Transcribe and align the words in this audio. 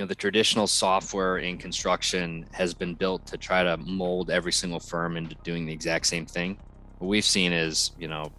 know 0.00 0.06
the 0.06 0.14
traditional 0.14 0.66
software 0.66 1.38
in 1.38 1.58
construction 1.58 2.46
has 2.52 2.72
been 2.72 2.94
built 2.94 3.26
to 3.26 3.36
try 3.36 3.62
to 3.62 3.76
mold 3.76 4.30
every 4.30 4.52
single 4.52 4.80
firm 4.80 5.16
into 5.16 5.34
doing 5.44 5.66
the 5.66 5.72
exact 5.72 6.06
same 6.06 6.24
thing. 6.24 6.58
What 6.98 7.08
we've 7.08 7.24
seen 7.24 7.52
is 7.52 7.92
you 7.98 8.08
know 8.08 8.32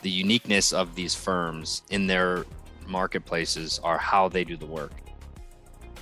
the 0.00 0.10
uniqueness 0.10 0.72
of 0.72 0.94
these 0.94 1.14
firms 1.14 1.82
in 1.90 2.06
their 2.06 2.46
marketplaces 2.86 3.78
are 3.84 3.98
how 3.98 4.28
they 4.28 4.42
do 4.42 4.56
the 4.56 4.66
work. 4.66 4.92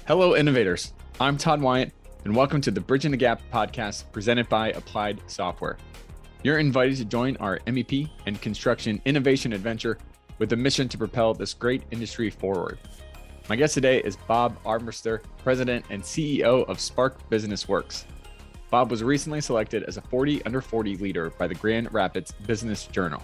Hello 0.07 0.37
innovators. 0.37 0.93
I'm 1.21 1.37
todd 1.37 1.61
wyatt 1.61 1.93
and 2.25 2.35
welcome 2.35 2.61
to 2.61 2.71
the 2.71 2.81
bridging 2.81 3.11
the 3.11 3.17
gap 3.17 3.43
podcast 3.53 4.05
presented 4.13 4.49
by 4.49 4.71
applied 4.73 5.21
software. 5.27 5.77
You're 6.45 6.59
invited 6.59 6.97
to 6.99 7.05
join 7.05 7.37
our 7.39 7.59
mep 7.67 7.93
and 8.27 8.41
construction 8.41 9.03
innovation 9.05 9.53
adventure 9.53 9.99
with 10.39 10.53
a 10.53 10.57
mission 10.57 10.89
to 10.89 10.97
propel 10.97 11.35
this 11.35 11.53
great 11.53 11.83
industry 11.91 12.31
forward 12.31 12.79
my 13.49 13.57
guest 13.57 13.75
today 13.75 13.99
is 13.99 14.17
Bob 14.17 14.63
Armbruster, 14.65 15.23
President 15.43 15.85
and 15.91 16.03
CEO 16.03 16.69
of 16.69 16.79
Spark 16.81 17.29
Business 17.29 17.69
Works. 17.69 18.05
Bob 18.71 18.91
was 18.91 19.03
recently 19.03 19.41
selected 19.41 19.83
as 19.85 19.97
a 19.97 20.01
40 20.03 20.45
under 20.45 20.61
40 20.61 20.97
leader 20.99 21.31
by 21.31 21.47
the 21.47 21.55
Grand 21.55 21.93
Rapids 21.93 22.33
Business 22.47 22.87
Journal. 22.87 23.23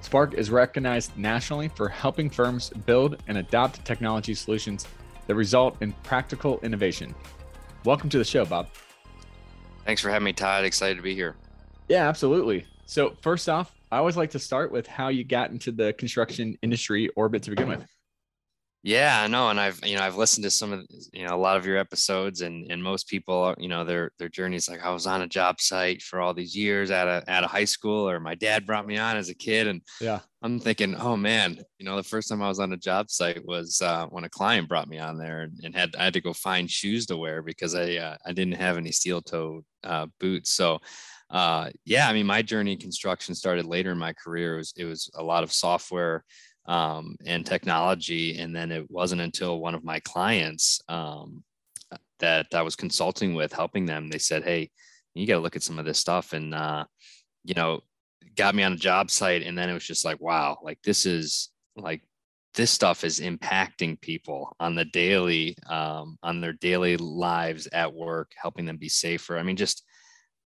Spark 0.00 0.34
is 0.34 0.50
recognized 0.50 1.16
nationally 1.18 1.68
for 1.68 1.88
helping 1.88 2.30
firms 2.30 2.70
build 2.86 3.22
and 3.28 3.38
adopt 3.38 3.84
technology 3.84 4.34
solutions 4.34 4.86
that 5.26 5.34
result 5.34 5.76
in 5.82 5.92
practical 6.02 6.58
innovation. 6.62 7.14
Welcome 7.84 8.08
to 8.10 8.18
the 8.18 8.24
show, 8.24 8.46
Bob. 8.46 8.68
Thanks 9.84 10.00
for 10.00 10.08
having 10.08 10.24
me, 10.24 10.32
Todd. 10.32 10.64
Excited 10.64 10.96
to 10.96 11.02
be 11.02 11.14
here. 11.14 11.36
Yeah, 11.88 12.08
absolutely. 12.08 12.66
So, 12.86 13.16
first 13.20 13.48
off, 13.48 13.74
I 13.92 13.98
always 13.98 14.16
like 14.16 14.30
to 14.30 14.38
start 14.38 14.72
with 14.72 14.86
how 14.86 15.08
you 15.08 15.24
got 15.24 15.50
into 15.50 15.72
the 15.72 15.92
construction 15.92 16.56
industry 16.62 17.08
orbit 17.16 17.42
to 17.42 17.50
begin 17.50 17.68
with. 17.68 17.84
Yeah, 18.82 19.20
I 19.22 19.26
know, 19.26 19.50
and 19.50 19.60
I've 19.60 19.78
you 19.84 19.96
know 19.96 20.02
I've 20.02 20.16
listened 20.16 20.44
to 20.44 20.50
some 20.50 20.72
of 20.72 20.86
you 21.12 21.26
know 21.26 21.34
a 21.34 21.36
lot 21.36 21.58
of 21.58 21.66
your 21.66 21.76
episodes, 21.76 22.40
and 22.40 22.70
and 22.72 22.82
most 22.82 23.08
people 23.08 23.54
you 23.58 23.68
know 23.68 23.84
their 23.84 24.12
their 24.18 24.30
journey 24.30 24.56
is 24.56 24.70
like 24.70 24.82
I 24.82 24.90
was 24.90 25.06
on 25.06 25.20
a 25.20 25.26
job 25.26 25.60
site 25.60 26.00
for 26.00 26.18
all 26.18 26.32
these 26.32 26.56
years 26.56 26.90
at 26.90 27.06
a 27.06 27.22
at 27.28 27.44
a 27.44 27.46
high 27.46 27.66
school, 27.66 28.08
or 28.08 28.20
my 28.20 28.34
dad 28.34 28.64
brought 28.64 28.86
me 28.86 28.96
on 28.96 29.18
as 29.18 29.28
a 29.28 29.34
kid, 29.34 29.66
and 29.66 29.82
yeah, 30.00 30.20
I'm 30.42 30.58
thinking, 30.58 30.94
oh 30.94 31.14
man, 31.14 31.58
you 31.78 31.84
know 31.84 31.96
the 31.96 32.02
first 32.02 32.30
time 32.30 32.40
I 32.42 32.48
was 32.48 32.58
on 32.58 32.72
a 32.72 32.78
job 32.78 33.10
site 33.10 33.44
was 33.44 33.82
uh, 33.82 34.06
when 34.06 34.24
a 34.24 34.30
client 34.30 34.66
brought 34.66 34.88
me 34.88 34.98
on 34.98 35.18
there, 35.18 35.42
and, 35.42 35.60
and, 35.62 35.74
had 35.74 35.94
I 35.96 36.04
had 36.04 36.14
to 36.14 36.22
go 36.22 36.32
find 36.32 36.70
shoes 36.70 37.04
to 37.06 37.18
wear 37.18 37.42
because 37.42 37.74
I 37.74 37.96
uh, 37.96 38.16
I 38.24 38.32
didn't 38.32 38.54
have 38.54 38.78
any 38.78 38.92
steel 38.92 39.20
toe 39.20 39.62
uh, 39.84 40.06
boots, 40.18 40.54
so. 40.54 40.78
Uh, 41.32 41.70
yeah, 41.84 42.08
I 42.08 42.12
mean, 42.12 42.26
my 42.26 42.42
journey 42.42 42.72
in 42.72 42.78
construction 42.80 43.36
started 43.36 43.64
later 43.64 43.92
in 43.92 43.98
my 43.98 44.12
career. 44.12 44.54
It 44.54 44.56
was, 44.56 44.74
it 44.78 44.84
was 44.84 45.08
a 45.14 45.22
lot 45.22 45.44
of 45.44 45.52
software 45.52 46.24
um, 46.70 47.16
and 47.26 47.44
technology. 47.44 48.38
And 48.38 48.54
then 48.54 48.70
it 48.70 48.88
wasn't 48.88 49.22
until 49.22 49.60
one 49.60 49.74
of 49.74 49.82
my 49.82 49.98
clients 50.00 50.80
um, 50.88 51.42
that 52.20 52.46
I 52.54 52.62
was 52.62 52.76
consulting 52.76 53.34
with, 53.34 53.52
helping 53.52 53.86
them, 53.86 54.08
they 54.08 54.18
said, 54.18 54.44
Hey, 54.44 54.70
you 55.14 55.26
got 55.26 55.34
to 55.34 55.40
look 55.40 55.56
at 55.56 55.64
some 55.64 55.80
of 55.80 55.84
this 55.84 55.98
stuff. 55.98 56.32
And, 56.32 56.54
uh, 56.54 56.84
you 57.44 57.54
know, 57.54 57.80
got 58.36 58.54
me 58.54 58.62
on 58.62 58.74
a 58.74 58.76
job 58.76 59.10
site. 59.10 59.42
And 59.42 59.58
then 59.58 59.68
it 59.68 59.74
was 59.74 59.84
just 59.84 60.04
like, 60.04 60.20
wow, 60.20 60.58
like 60.62 60.78
this 60.84 61.06
is 61.06 61.50
like, 61.76 62.02
this 62.54 62.70
stuff 62.70 63.02
is 63.02 63.18
impacting 63.18 64.00
people 64.00 64.54
on 64.60 64.76
the 64.76 64.84
daily, 64.84 65.56
um, 65.68 66.18
on 66.22 66.40
their 66.40 66.52
daily 66.52 66.96
lives 66.96 67.66
at 67.72 67.92
work, 67.92 68.30
helping 68.40 68.64
them 68.64 68.76
be 68.76 68.88
safer. 68.88 69.36
I 69.36 69.42
mean, 69.42 69.56
just 69.56 69.84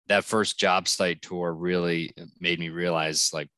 that 0.06 0.24
first 0.24 0.60
job 0.60 0.86
site 0.86 1.22
tour 1.22 1.52
really 1.52 2.12
made 2.38 2.60
me 2.60 2.68
realize 2.68 3.30
like 3.32 3.48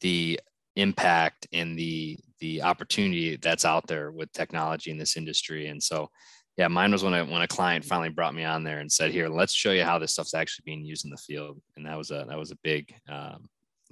the 0.00 0.38
impact 0.78 1.46
and 1.52 1.76
the 1.76 2.16
the 2.40 2.62
opportunity 2.62 3.36
that's 3.36 3.64
out 3.64 3.86
there 3.88 4.12
with 4.12 4.32
technology 4.32 4.92
in 4.92 4.96
this 4.96 5.16
industry. 5.16 5.66
And 5.66 5.82
so, 5.82 6.08
yeah, 6.56 6.68
mine 6.68 6.92
was 6.92 7.02
when 7.02 7.12
I, 7.12 7.22
when 7.22 7.42
a 7.42 7.48
client 7.48 7.84
finally 7.84 8.10
brought 8.10 8.34
me 8.34 8.44
on 8.44 8.62
there 8.62 8.78
and 8.78 8.90
said, 8.90 9.10
"Here, 9.10 9.28
let's 9.28 9.52
show 9.52 9.72
you 9.72 9.84
how 9.84 9.98
this 9.98 10.12
stuff's 10.12 10.34
actually 10.34 10.62
being 10.64 10.84
used 10.84 11.04
in 11.04 11.10
the 11.10 11.16
field." 11.16 11.60
And 11.76 11.84
that 11.86 11.98
was 11.98 12.10
a 12.10 12.24
that 12.28 12.38
was 12.38 12.52
a 12.52 12.58
big 12.62 12.94
um, 13.08 13.46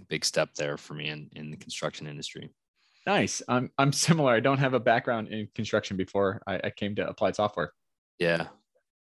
big 0.09 0.25
step 0.25 0.51
there 0.55 0.77
for 0.77 0.95
me 0.95 1.09
in 1.09 1.29
in 1.35 1.51
the 1.51 1.57
construction 1.57 2.07
industry. 2.07 2.49
Nice. 3.05 3.43
I'm 3.49 3.71
I'm 3.79 3.93
similar. 3.93 4.33
I 4.33 4.41
don't 4.41 4.59
have 4.59 4.75
a 4.75 4.81
background 4.81 5.29
in 5.29 5.49
construction 5.55 5.97
before 5.97 6.41
I, 6.47 6.61
I 6.65 6.71
came 6.71 6.95
to 6.97 7.09
applied 7.09 7.37
software. 7.37 7.73
Yeah. 8.19 8.47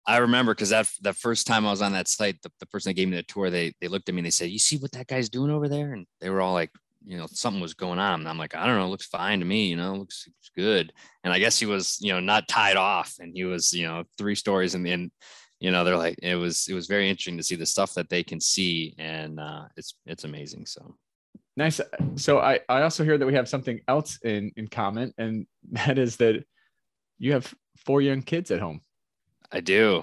I 0.08 0.18
remember 0.18 0.54
because 0.54 0.70
that 0.70 0.88
that 1.02 1.16
first 1.16 1.46
time 1.46 1.66
I 1.66 1.70
was 1.70 1.82
on 1.82 1.92
that 1.92 2.06
site, 2.06 2.40
the, 2.42 2.50
the 2.60 2.66
person 2.66 2.90
that 2.90 2.94
gave 2.94 3.08
me 3.08 3.16
the 3.16 3.24
tour, 3.24 3.50
they 3.50 3.74
they 3.80 3.88
looked 3.88 4.08
at 4.08 4.14
me 4.14 4.20
and 4.20 4.26
they 4.26 4.30
said, 4.30 4.50
"You 4.50 4.58
see 4.58 4.76
what 4.76 4.92
that 4.92 5.08
guy's 5.08 5.28
doing 5.28 5.50
over 5.50 5.68
there?" 5.68 5.92
And 5.92 6.06
they 6.20 6.30
were 6.30 6.40
all 6.40 6.52
like, 6.52 6.70
you 7.06 7.16
know 7.16 7.26
something 7.30 7.60
was 7.60 7.74
going 7.74 7.98
on 7.98 8.20
and 8.20 8.28
i'm 8.28 8.36
like 8.36 8.54
i 8.54 8.66
don't 8.66 8.76
know 8.76 8.84
it 8.84 8.90
looks 8.90 9.06
fine 9.06 9.38
to 9.38 9.44
me 9.46 9.68
you 9.68 9.76
know 9.76 9.94
looks, 9.94 10.26
looks 10.26 10.50
good. 10.54 10.92
And 11.22 11.32
i 11.32 11.38
guess 11.38 11.58
he 11.58 11.66
was 11.66 11.98
you 12.00 12.12
know 12.12 12.20
not 12.20 12.48
tied 12.48 12.76
off 12.76 13.14
and 13.20 13.32
he 13.34 13.44
was 13.44 13.72
you 13.72 13.86
know 13.86 14.04
three 14.18 14.34
stories 14.34 14.74
and 14.74 14.84
the 14.84 14.90
end 14.90 15.12
you 15.60 15.70
know 15.70 15.84
they're 15.84 15.96
like 15.96 16.18
it 16.22 16.34
was 16.34 16.66
it 16.68 16.74
was 16.74 16.88
very 16.88 17.08
interesting 17.08 17.36
to 17.36 17.42
see 17.42 17.54
the 17.54 17.64
stuff 17.64 17.94
that 17.94 18.08
they 18.08 18.22
can 18.22 18.40
see 18.40 18.94
and 18.98 19.38
uh 19.38 19.64
it's 19.76 19.94
it's 20.04 20.24
amazing 20.24 20.66
so. 20.66 20.96
Nice 21.56 21.80
so 22.16 22.38
i 22.38 22.60
i 22.68 22.82
also 22.82 23.02
hear 23.02 23.16
that 23.16 23.26
we 23.26 23.32
have 23.32 23.48
something 23.48 23.80
else 23.88 24.18
in 24.24 24.52
in 24.56 24.68
common 24.68 25.14
and 25.16 25.46
that 25.72 25.98
is 25.98 26.16
that 26.16 26.44
you 27.18 27.32
have 27.32 27.54
four 27.86 28.02
young 28.02 28.20
kids 28.20 28.50
at 28.50 28.60
home. 28.60 28.82
I 29.50 29.60
do. 29.60 30.02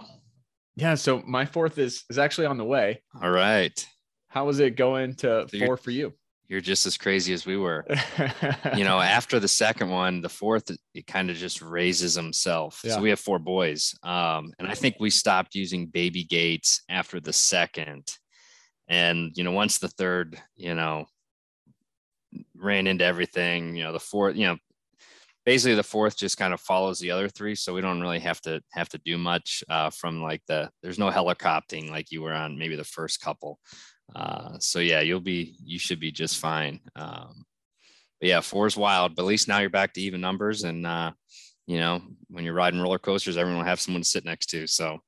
Yeah 0.76 0.96
so 0.96 1.22
my 1.28 1.46
fourth 1.46 1.78
is 1.78 2.06
is 2.10 2.18
actually 2.18 2.48
on 2.48 2.58
the 2.58 2.66
way. 2.66 3.04
All 3.22 3.30
right. 3.30 3.86
How 4.30 4.50
is 4.50 4.60
it 4.60 4.76
going 4.76 5.14
to 5.18 5.48
so 5.48 5.60
four 5.60 5.78
for 5.78 5.92
you 5.92 6.14
you're 6.48 6.62
just 6.62 6.86
as 6.86 6.98
crazy 6.98 7.34
as 7.34 7.46
we 7.46 7.58
were. 7.58 7.86
you 8.76 8.84
know, 8.84 9.00
after 9.00 9.40
the 9.40 9.48
second 9.48 9.90
one, 9.90 10.22
the 10.22 10.30
fourth, 10.30 10.70
it 10.94 11.08
kind 11.08 11.30
of 11.30 11.36
just 11.36 11.62
raises 11.62 12.16
himself. 12.16 12.82
Yeah. 12.84 12.96
So 12.96 13.02
we 13.02 13.10
have 13.10 13.20
four 13.20 13.40
boys. 13.40 13.96
Um, 14.04 14.54
and 14.60 14.68
I 14.68 14.74
think 14.74 14.96
we 15.00 15.10
stopped 15.10 15.56
using 15.56 15.88
baby 15.88 16.24
gates 16.24 16.82
after 16.90 17.20
the 17.20 17.34
second. 17.34 18.12
And, 18.88 19.32
you 19.36 19.44
know, 19.44 19.52
once 19.52 19.78
the 19.78 19.88
third, 19.88 20.40
you 20.56 20.76
know, 20.76 21.06
ran 22.56 22.88
into 22.88 23.06
everything, 23.06 23.76
you 23.76 23.84
know, 23.84 23.94
the 23.94 24.00
fourth, 24.00 24.36
you 24.36 24.48
know, 24.48 24.58
basically 25.46 25.76
the 25.76 25.84
fourth 25.84 26.18
just 26.18 26.38
kind 26.38 26.54
of 26.54 26.60
follows 26.60 27.00
the 27.00 27.12
other 27.12 27.30
three. 27.30 27.56
So 27.56 27.74
we 27.74 27.82
don't 27.82 28.02
really 28.02 28.20
have 28.20 28.42
to 28.42 28.62
have 28.72 28.90
to 28.90 29.00
do 29.06 29.18
much 29.18 29.64
uh, 29.70 29.90
from 29.90 30.22
like 30.22 30.42
the, 30.48 30.70
there's 30.82 31.00
no 31.00 31.10
helicoptering 31.10 31.90
like 31.90 32.12
you 32.12 32.22
were 32.22 32.34
on 32.34 32.58
maybe 32.58 32.76
the 32.76 32.84
first 32.84 33.22
couple. 33.22 33.60
Uh, 34.16 34.58
so 34.60 34.80
yeah, 34.80 35.02
you'll 35.02 35.20
be 35.20 35.56
you 35.64 35.80
should 35.80 36.00
be 36.00 36.12
just 36.12 36.40
fine. 36.40 36.80
Um, 36.96 37.46
but 38.20 38.30
yeah, 38.30 38.42
four 38.42 38.68
is 38.68 38.78
wild, 38.78 39.16
but 39.16 39.24
at 39.24 39.28
least 39.28 39.48
now 39.48 39.60
you're 39.60 39.70
back 39.70 39.94
to 39.94 40.02
even 40.02 40.22
numbers, 40.22 40.64
and 40.64 40.86
uh, 40.86 41.12
you 41.66 41.80
know 41.80 42.02
when 42.30 42.44
you're 42.44 42.54
riding 42.54 42.80
roller 42.80 43.00
coasters, 43.00 43.38
everyone 43.38 43.60
will 43.60 43.68
have 43.68 43.82
someone 43.82 44.04
to 44.04 44.08
sit 44.08 44.26
next 44.26 44.48
to. 44.48 44.68
So 44.68 45.00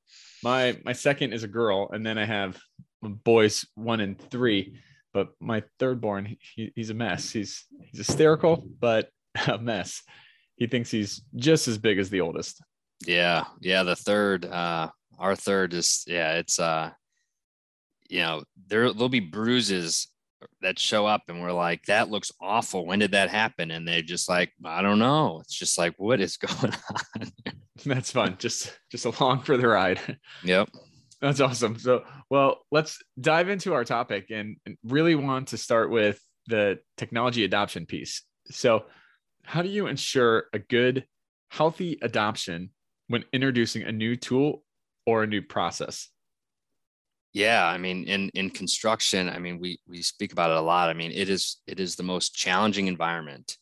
my 0.44 0.78
my 0.84 0.94
second 0.94 1.34
is 1.34 1.44
a 1.44 1.48
girl, 1.48 1.90
and 1.92 2.06
then 2.06 2.18
I 2.18 2.26
have 2.26 2.60
boys 3.02 3.66
one 3.76 4.00
and 4.00 4.20
three. 4.20 4.80
But 5.14 5.30
my 5.40 5.64
third 5.80 6.02
born, 6.02 6.36
he, 6.56 6.74
he's 6.76 6.90
a 6.90 6.94
mess. 6.94 7.32
He's 7.32 7.66
he's 7.80 8.06
hysterical, 8.06 8.68
but 8.80 9.10
a 9.48 9.58
mess. 9.58 10.04
He 10.58 10.68
thinks 10.68 10.92
he's 10.92 11.22
just 11.36 11.68
as 11.68 11.78
big 11.78 12.00
as 12.00 12.10
the 12.10 12.22
oldest. 12.22 12.62
Yeah, 13.06 13.46
yeah. 13.62 13.84
The 13.84 13.96
third, 13.96 14.46
uh, 14.46 14.90
our 15.20 15.36
third 15.36 15.74
is 15.74 16.04
yeah. 16.08 16.34
It's 16.34 16.60
uh, 16.60 16.92
you 18.10 18.22
know, 18.22 18.44
there 18.68 18.92
there'll 18.92 19.10
be 19.10 19.20
bruises 19.20 20.08
that 20.62 20.80
show 20.80 21.06
up 21.06 21.24
and 21.28 21.42
we're 21.42 21.52
like, 21.52 21.84
that 21.86 22.10
looks 22.10 22.32
awful. 22.42 22.86
When 22.86 23.00
did 23.00 23.12
that 23.12 23.30
happen? 23.30 23.72
And 23.72 23.88
they're 23.88 24.02
just 24.02 24.30
like, 24.30 24.52
I 24.64 24.82
don't 24.82 25.00
know. 25.00 25.40
It's 25.42 25.58
just 25.58 25.78
like, 25.78 25.96
what 25.98 26.20
is 26.20 26.38
going 26.38 26.74
on? 26.74 27.32
That's 27.86 28.12
fun. 28.12 28.36
Just 28.40 28.78
just 28.92 29.06
along 29.06 29.42
for 29.42 29.58
the 29.58 29.68
ride. 29.68 30.00
Yep. 30.44 30.70
That's 31.22 31.40
awesome. 31.40 31.80
So, 31.80 32.04
well, 32.30 32.60
let's 32.72 33.02
dive 33.20 33.50
into 33.50 33.74
our 33.74 33.84
topic 33.84 34.32
and 34.32 34.58
really 34.84 35.16
want 35.16 35.50
to 35.50 35.58
start 35.58 35.90
with 35.90 36.20
the 36.48 36.80
technology 36.98 37.44
adoption 37.44 37.86
piece. 37.86 38.22
So, 38.52 38.86
how 39.44 39.62
do 39.62 39.70
you 39.70 39.88
ensure 39.88 40.46
a 40.54 40.60
good, 40.60 41.06
healthy 41.50 41.98
adoption 42.02 42.72
when 43.08 43.24
introducing 43.32 43.84
a 43.84 43.92
new 43.92 44.16
tool 44.16 44.64
or 45.06 45.24
a 45.24 45.28
new 45.28 45.42
process? 45.42 46.10
Yeah, 47.36 47.66
I 47.68 47.78
mean, 47.78 48.06
in 48.06 48.30
in 48.34 48.50
construction, 48.50 49.30
I 49.30 49.40
mean, 49.40 49.60
we 49.60 49.78
we 49.88 50.02
speak 50.02 50.32
about 50.32 50.52
it 50.52 50.58
a 50.58 50.62
lot. 50.62 50.90
I 50.90 50.94
mean, 50.94 51.12
it 51.12 51.28
is 51.30 51.58
it 51.68 51.82
is 51.82 51.98
the 51.98 52.04
most 52.04 52.34
challenging 52.34 52.88
environment. 52.88 53.58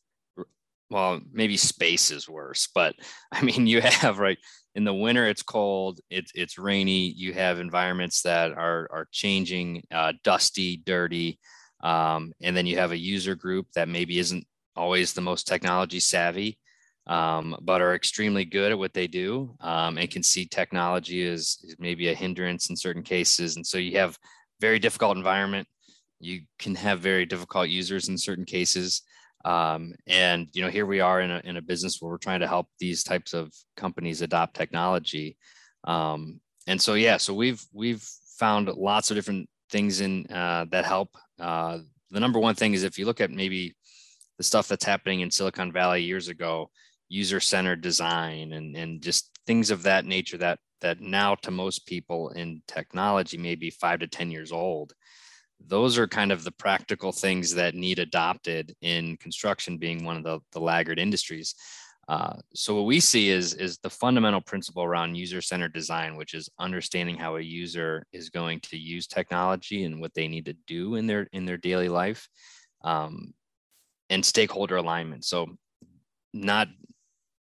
Well, 0.92 1.22
maybe 1.32 1.58
space 1.58 2.12
is 2.12 2.30
worse, 2.30 2.68
but 2.76 2.96
I 3.32 3.42
mean, 3.44 3.68
you 3.68 3.82
have 3.82 4.20
right 4.20 4.38
in 4.76 4.84
the 4.86 4.94
winter 4.94 5.28
it's 5.28 5.44
cold, 5.44 6.00
it's 6.12 6.32
it's 6.36 6.58
rainy. 6.60 7.10
You 7.10 7.34
have 7.34 7.60
environments 7.60 8.22
that 8.24 8.52
are 8.54 8.88
are 8.92 9.08
changing, 9.12 9.84
uh, 9.92 10.14
dusty, 10.24 10.78
dirty, 10.78 11.40
um, 11.84 12.34
and 12.42 12.56
then 12.56 12.68
you 12.68 12.78
have 12.78 12.92
a 12.92 12.98
user 12.98 13.36
group 13.36 13.68
that 13.76 13.90
maybe 13.90 14.20
isn't 14.20 14.46
always 14.76 15.14
the 15.14 15.22
most 15.22 15.48
technology 15.48 16.00
savvy 16.00 16.60
um, 17.08 17.58
but 17.62 17.82
are 17.82 17.96
extremely 17.96 18.46
good 18.46 18.72
at 18.72 18.80
what 18.80 18.94
they 18.94 19.08
do 19.08 19.56
um, 19.60 19.98
and 19.98 20.10
can 20.10 20.24
see 20.24 20.46
technology 20.46 21.28
as, 21.28 21.58
maybe 21.78 22.10
a 22.10 22.16
hindrance 22.16 22.70
in 22.70 22.76
certain 22.76 23.04
cases. 23.04 23.56
And 23.56 23.66
so 23.66 23.78
you 23.78 23.98
have 23.98 24.18
very 24.62 24.80
difficult 24.80 25.18
environment. 25.18 25.68
You 26.20 26.42
can 26.60 26.76
have 26.76 27.02
very 27.02 27.26
difficult 27.26 27.70
users 27.70 28.08
in 28.08 28.18
certain 28.18 28.46
cases. 28.46 29.02
Um, 29.44 29.94
and 30.08 30.48
you 30.54 30.62
know, 30.62 30.70
here 30.70 30.86
we 30.86 31.02
are 31.02 31.20
in 31.20 31.30
a 31.30 31.42
in 31.44 31.58
a 31.58 31.62
business 31.62 31.98
where 32.00 32.10
we're 32.10 32.18
trying 32.18 32.40
to 32.40 32.48
help 32.48 32.68
these 32.80 33.04
types 33.04 33.34
of 33.34 33.52
companies 33.76 34.22
adopt 34.22 34.56
technology. 34.56 35.36
Um, 35.84 36.40
and 36.66 36.82
so 36.82 36.94
yeah, 36.94 37.18
so 37.18 37.34
we've 37.34 37.62
we've 37.74 38.08
found 38.40 38.70
lots 38.70 39.12
of 39.12 39.16
different 39.16 39.50
things 39.70 40.00
in 40.00 40.26
uh, 40.28 40.66
that 40.72 40.86
help. 40.86 41.10
Uh, 41.40 41.80
the 42.12 42.22
number 42.22 42.40
one 42.40 42.56
thing 42.56 42.74
is 42.74 42.84
if 42.84 42.98
you 42.98 43.06
look 43.06 43.20
at 43.20 43.32
maybe 43.32 43.76
the 44.38 44.44
stuff 44.44 44.70
that's 44.70 44.86
happening 44.86 45.20
in 45.20 45.32
Silicon 45.32 45.74
Valley 45.74 46.04
years 46.04 46.30
ago, 46.30 46.70
user-centered 47.14 47.82
design 47.82 48.54
and 48.54 48.76
and 48.76 49.02
just 49.02 49.30
things 49.46 49.70
of 49.72 49.84
that 49.84 50.06
nature 50.06 50.38
that 50.38 50.60
that 50.82 51.00
now 51.00 51.36
to 51.36 51.52
most 51.52 51.86
people 51.86 52.30
in 52.30 52.62
technology 52.68 53.38
may 53.38 53.56
be 53.56 53.70
five 53.70 54.00
to 54.00 54.08
ten 54.08 54.32
years 54.32 54.52
old 54.52 54.94
those 55.68 55.98
are 55.98 56.08
kind 56.08 56.32
of 56.32 56.44
the 56.44 56.52
practical 56.52 57.12
things 57.12 57.54
that 57.56 57.76
need 57.76 58.00
adopted 58.00 58.76
in 58.82 59.16
construction 59.18 59.78
being 59.78 60.04
one 60.04 60.18
of 60.18 60.24
the, 60.24 60.40
the 60.52 60.60
laggard 60.60 61.00
industries. 61.00 61.56
Uh, 62.10 62.34
so 62.54 62.76
what 62.76 62.86
we 62.86 63.00
see 63.00 63.30
is 63.30 63.54
is 63.54 63.78
the 63.78 63.90
fundamental 63.90 64.42
principle 64.42 64.84
around 64.84 65.16
user-centered 65.16 65.74
design 65.74 66.18
which 66.18 66.34
is 66.34 66.50
understanding 66.60 67.16
how 67.16 67.38
a 67.38 67.42
user 67.42 68.06
is 68.12 68.30
going 68.30 68.60
to 68.60 68.78
use 68.78 69.08
technology 69.08 69.86
and 69.86 70.02
what 70.02 70.14
they 70.14 70.28
need 70.28 70.44
to 70.44 70.56
do 70.68 70.96
in 70.96 71.08
their 71.08 71.28
in 71.32 71.46
their 71.46 71.58
daily 71.58 71.88
life 71.88 72.28
um, 72.84 73.34
and 74.10 74.26
stakeholder 74.26 74.76
alignment. 74.76 75.24
So 75.24 75.48
not 76.34 76.68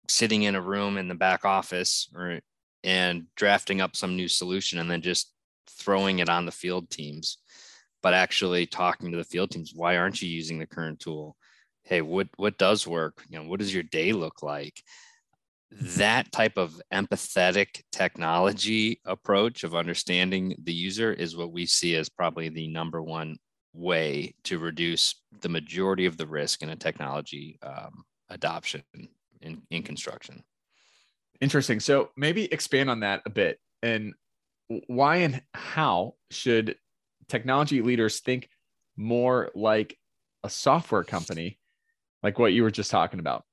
sitting 0.07 0.43
in 0.43 0.55
a 0.55 0.61
room 0.61 0.97
in 0.97 1.07
the 1.07 1.15
back 1.15 1.45
office 1.45 2.09
or 2.15 2.39
and 2.83 3.23
drafting 3.35 3.81
up 3.81 3.95
some 3.95 4.15
new 4.15 4.27
solution 4.27 4.79
and 4.79 4.89
then 4.89 5.01
just 5.01 5.33
throwing 5.67 6.19
it 6.19 6.29
on 6.29 6.45
the 6.45 6.51
field 6.51 6.89
teams 6.89 7.39
but 8.05 8.13
actually 8.13 8.67
talking 8.67 9.11
to 9.11 9.17
the 9.17 9.23
field 9.23 9.49
teams 9.49 9.73
why 9.73 9.97
aren't 9.97 10.21
you 10.21 10.29
using 10.29 10.59
the 10.59 10.67
current 10.67 10.99
tool? 10.99 11.35
Hey 11.83 12.01
what 12.01 12.27
what 12.37 12.55
does 12.59 12.85
work? 12.85 13.23
You 13.29 13.39
know 13.39 13.49
what 13.49 13.59
does 13.59 13.73
your 13.73 13.81
day 13.81 14.13
look 14.13 14.43
like? 14.43 14.79
That 15.71 16.31
type 16.31 16.55
of 16.57 16.79
empathetic 16.93 17.81
technology 17.91 19.01
approach 19.05 19.63
of 19.63 19.73
understanding 19.73 20.55
the 20.63 20.71
user 20.71 21.11
is 21.11 21.35
what 21.35 21.51
we 21.51 21.65
see 21.65 21.95
as 21.95 22.07
probably 22.07 22.49
the 22.49 22.67
number 22.67 23.01
one 23.01 23.37
way 23.73 24.35
to 24.43 24.59
reduce 24.59 25.15
the 25.41 25.49
majority 25.49 26.05
of 26.05 26.15
the 26.15 26.27
risk 26.27 26.61
in 26.61 26.69
a 26.69 26.75
technology 26.75 27.57
um, 27.63 28.03
adoption 28.29 28.83
in, 29.41 29.61
in 29.69 29.83
construction 29.83 30.43
interesting 31.41 31.79
so 31.79 32.09
maybe 32.15 32.45
expand 32.51 32.89
on 32.89 33.01
that 33.01 33.21
a 33.25 33.29
bit 33.29 33.59
and 33.83 34.13
why 34.87 35.17
and 35.17 35.41
how 35.53 36.15
should 36.31 36.75
technology 37.27 37.81
leaders 37.81 38.19
think 38.19 38.49
more 38.97 39.51
like 39.55 39.97
a 40.43 40.49
software 40.49 41.03
company, 41.03 41.59
like 42.23 42.39
what 42.39 42.53
you 42.53 42.63
were 42.63 42.71
just 42.71 42.91
talking 42.91 43.19
about? 43.19 43.43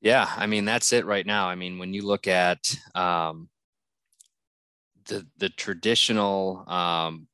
Yeah, 0.00 0.30
I 0.36 0.46
mean 0.46 0.64
that's 0.64 0.92
it 0.92 1.06
right 1.06 1.24
now. 1.24 1.48
I 1.48 1.54
mean, 1.54 1.78
when 1.78 1.94
you 1.94 2.04
look 2.04 2.26
at 2.26 2.74
um, 2.94 3.48
the 5.06 5.26
the 5.38 5.48
traditional, 5.48 6.64
um, 6.68 7.26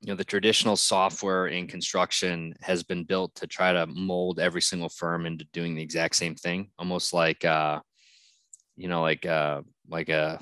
you 0.00 0.08
know, 0.08 0.14
the 0.14 0.24
traditional 0.24 0.76
software 0.76 1.48
in 1.48 1.66
construction 1.66 2.54
has 2.60 2.82
been 2.82 3.04
built 3.04 3.34
to 3.36 3.46
try 3.46 3.72
to 3.72 3.86
mold 3.86 4.38
every 4.38 4.62
single 4.62 4.88
firm 4.88 5.26
into 5.26 5.44
doing 5.52 5.74
the 5.74 5.82
exact 5.82 6.14
same 6.14 6.34
thing, 6.34 6.70
almost 6.78 7.12
like, 7.12 7.44
uh, 7.44 7.80
you 8.76 8.88
know, 8.88 9.02
like 9.02 9.26
uh, 9.26 9.62
like 9.88 10.08
a 10.08 10.40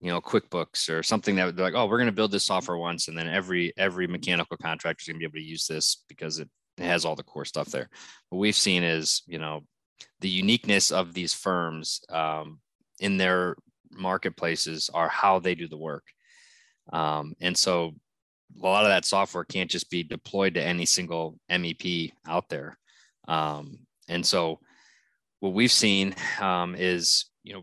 you 0.00 0.10
know 0.10 0.20
quickbooks 0.20 0.88
or 0.88 1.02
something 1.02 1.36
that 1.36 1.54
they're 1.54 1.64
like 1.64 1.74
oh 1.74 1.84
we're 1.84 1.98
going 1.98 2.06
to 2.06 2.12
build 2.12 2.32
this 2.32 2.46
software 2.46 2.78
once 2.78 3.08
and 3.08 3.18
then 3.18 3.28
every 3.28 3.70
every 3.76 4.06
mechanical 4.06 4.56
contractor 4.56 5.02
is 5.02 5.06
going 5.06 5.16
to 5.16 5.18
be 5.18 5.24
able 5.26 5.34
to 5.34 5.50
use 5.50 5.66
this 5.66 6.04
because 6.08 6.38
it, 6.38 6.48
has 6.78 7.04
all 7.04 7.16
the 7.16 7.22
core 7.22 7.44
stuff 7.44 7.68
there. 7.68 7.88
What 8.30 8.38
we've 8.38 8.56
seen 8.56 8.82
is 8.82 9.22
you 9.26 9.38
know 9.38 9.62
the 10.20 10.28
uniqueness 10.28 10.90
of 10.90 11.12
these 11.12 11.34
firms 11.34 12.00
um, 12.08 12.60
in 13.00 13.16
their 13.16 13.56
marketplaces 13.90 14.90
are 14.92 15.08
how 15.08 15.38
they 15.38 15.54
do 15.54 15.68
the 15.68 15.76
work. 15.76 16.04
Um, 16.92 17.34
and 17.40 17.56
so 17.56 17.94
a 18.56 18.66
lot 18.66 18.84
of 18.84 18.90
that 18.90 19.04
software 19.04 19.44
can't 19.44 19.70
just 19.70 19.90
be 19.90 20.02
deployed 20.02 20.54
to 20.54 20.62
any 20.62 20.86
single 20.86 21.38
mep 21.48 21.82
out 22.26 22.48
there 22.48 22.78
um, 23.28 23.78
and 24.08 24.24
so 24.24 24.58
what 25.40 25.54
we've 25.54 25.72
seen 25.72 26.14
um, 26.40 26.74
is 26.74 27.26
you 27.42 27.52
know 27.52 27.62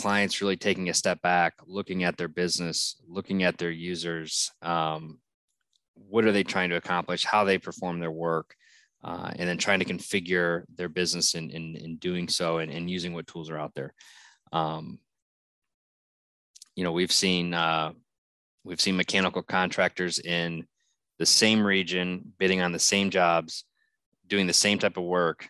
clients 0.00 0.40
really 0.40 0.56
taking 0.56 0.88
a 0.88 0.94
step 0.94 1.20
back, 1.20 1.54
looking 1.66 2.04
at 2.04 2.16
their 2.16 2.28
business, 2.28 2.96
looking 3.06 3.42
at 3.42 3.58
their 3.58 3.70
users, 3.70 4.50
um, 4.62 5.18
what 5.94 6.24
are 6.24 6.32
they 6.32 6.42
trying 6.42 6.70
to 6.70 6.76
accomplish, 6.76 7.24
how 7.24 7.44
they 7.44 7.58
perform 7.58 8.00
their 8.00 8.10
work, 8.10 8.54
uh, 9.04 9.30
and 9.36 9.48
then 9.48 9.58
trying 9.58 9.78
to 9.78 9.84
configure 9.84 10.64
their 10.76 10.88
business 10.88 11.34
in, 11.34 11.50
in, 11.50 11.76
in 11.76 11.96
doing 11.96 12.28
so 12.28 12.58
and, 12.58 12.72
and 12.72 12.90
using 12.90 13.12
what 13.12 13.26
tools 13.26 13.50
are 13.50 13.58
out 13.58 13.74
there. 13.74 13.92
Um, 14.52 14.98
you 16.76 16.84
know, 16.84 16.92
we've 16.92 17.12
seen 17.12 17.52
uh, 17.52 17.92
we've 18.64 18.80
seen 18.80 18.96
mechanical 18.96 19.42
contractors 19.42 20.18
in 20.18 20.66
the 21.18 21.26
same 21.26 21.64
region 21.64 22.32
bidding 22.38 22.60
on 22.60 22.72
the 22.72 22.78
same 22.78 23.10
jobs, 23.10 23.64
doing 24.26 24.46
the 24.46 24.52
same 24.52 24.78
type 24.78 24.96
of 24.96 25.04
work, 25.04 25.48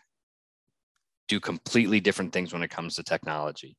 do 1.27 1.39
completely 1.39 1.99
different 1.99 2.33
things 2.33 2.51
when 2.51 2.63
it 2.63 2.69
comes 2.69 2.95
to 2.95 3.03
technology 3.03 3.77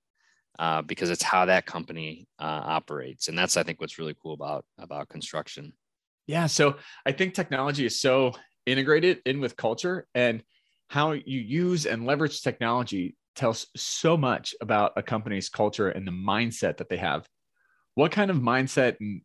uh, 0.58 0.82
because 0.82 1.10
it's 1.10 1.22
how 1.22 1.44
that 1.46 1.66
company 1.66 2.26
uh, 2.38 2.62
operates, 2.64 3.28
and 3.28 3.36
that's 3.36 3.56
I 3.56 3.62
think 3.62 3.80
what's 3.80 3.98
really 3.98 4.16
cool 4.22 4.34
about 4.34 4.64
about 4.78 5.08
construction. 5.08 5.72
Yeah, 6.26 6.46
so 6.46 6.76
I 7.04 7.12
think 7.12 7.34
technology 7.34 7.84
is 7.84 8.00
so 8.00 8.32
integrated 8.66 9.20
in 9.26 9.40
with 9.40 9.56
culture, 9.56 10.06
and 10.14 10.42
how 10.88 11.12
you 11.12 11.40
use 11.40 11.86
and 11.86 12.06
leverage 12.06 12.42
technology 12.42 13.16
tells 13.34 13.66
so 13.76 14.16
much 14.16 14.54
about 14.60 14.92
a 14.96 15.02
company's 15.02 15.48
culture 15.48 15.88
and 15.88 16.06
the 16.06 16.12
mindset 16.12 16.76
that 16.76 16.88
they 16.88 16.98
have. 16.98 17.26
What 17.94 18.12
kind 18.12 18.30
of 18.30 18.38
mindset 18.38 18.96
and 19.00 19.22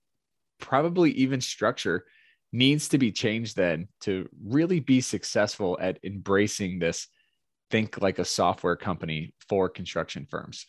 probably 0.60 1.12
even 1.12 1.42
structure 1.42 2.06
needs 2.52 2.90
to 2.90 2.98
be 2.98 3.12
changed 3.12 3.56
then 3.56 3.88
to 4.02 4.28
really 4.46 4.80
be 4.80 5.02
successful 5.02 5.78
at 5.82 6.00
embracing 6.04 6.80
this 6.80 7.08
think 7.70 8.02
like 8.02 8.20
a 8.20 8.26
software 8.26 8.76
company 8.76 9.34
for 9.48 9.70
construction 9.70 10.26
firms? 10.30 10.66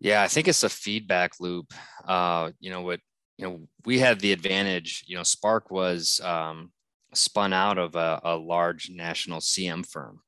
Yeah, 0.00 0.22
I 0.22 0.28
think 0.28 0.48
it's 0.48 0.64
a 0.64 0.68
feedback 0.68 1.32
loop. 1.40 1.72
Uh, 2.06 2.50
you 2.60 2.70
know 2.70 2.82
what? 2.82 3.00
You 3.38 3.46
know, 3.46 3.60
we 3.84 3.98
had 3.98 4.20
the 4.20 4.32
advantage. 4.32 5.04
You 5.06 5.16
know, 5.16 5.22
Spark 5.22 5.70
was 5.70 6.20
um, 6.22 6.72
spun 7.14 7.52
out 7.52 7.78
of 7.78 7.96
a, 7.96 8.20
a 8.22 8.36
large 8.36 8.90
national 8.90 9.40
CM 9.40 9.84
firm, 9.86 10.20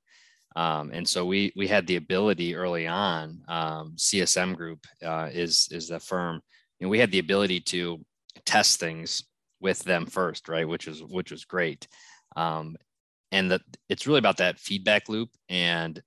um, 0.56 0.91
and 0.93 1.06
so 1.06 1.25
we 1.26 1.53
we 1.55 1.69
had 1.69 1.87
the 1.87 1.97
ability 1.97 2.56
early 2.56 2.87
on. 2.87 3.43
Um, 3.47 3.94
CSM 3.97 4.56
Group 4.56 4.87
uh, 5.05 5.29
is 5.31 5.69
is 5.70 5.89
the 5.89 6.01
firm. 6.01 6.41
Know, 6.81 6.89
we 6.89 6.98
had 6.98 7.13
the 7.13 7.19
ability 7.19 7.60
to 7.60 8.01
test 8.46 8.81
things 8.81 9.22
with 9.60 9.81
them 9.81 10.06
first, 10.06 10.48
right? 10.48 10.67
Which 10.67 10.86
was 10.86 11.03
which 11.05 11.31
was 11.31 11.44
great. 11.44 11.86
Um, 12.36 12.77
and 13.32 13.51
that 13.51 13.60
it's 13.91 14.06
really 14.06 14.19
about 14.19 14.39
that 14.39 14.58
feedback 14.58 15.10
loop 15.10 15.29
and 15.51 16.03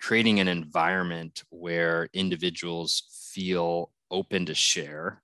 creating 0.00 0.38
an 0.38 0.48
environment 0.48 1.42
where 1.50 2.08
individuals 2.12 3.02
feel 3.32 3.90
open 4.10 4.46
to 4.46 4.54
share. 4.54 5.20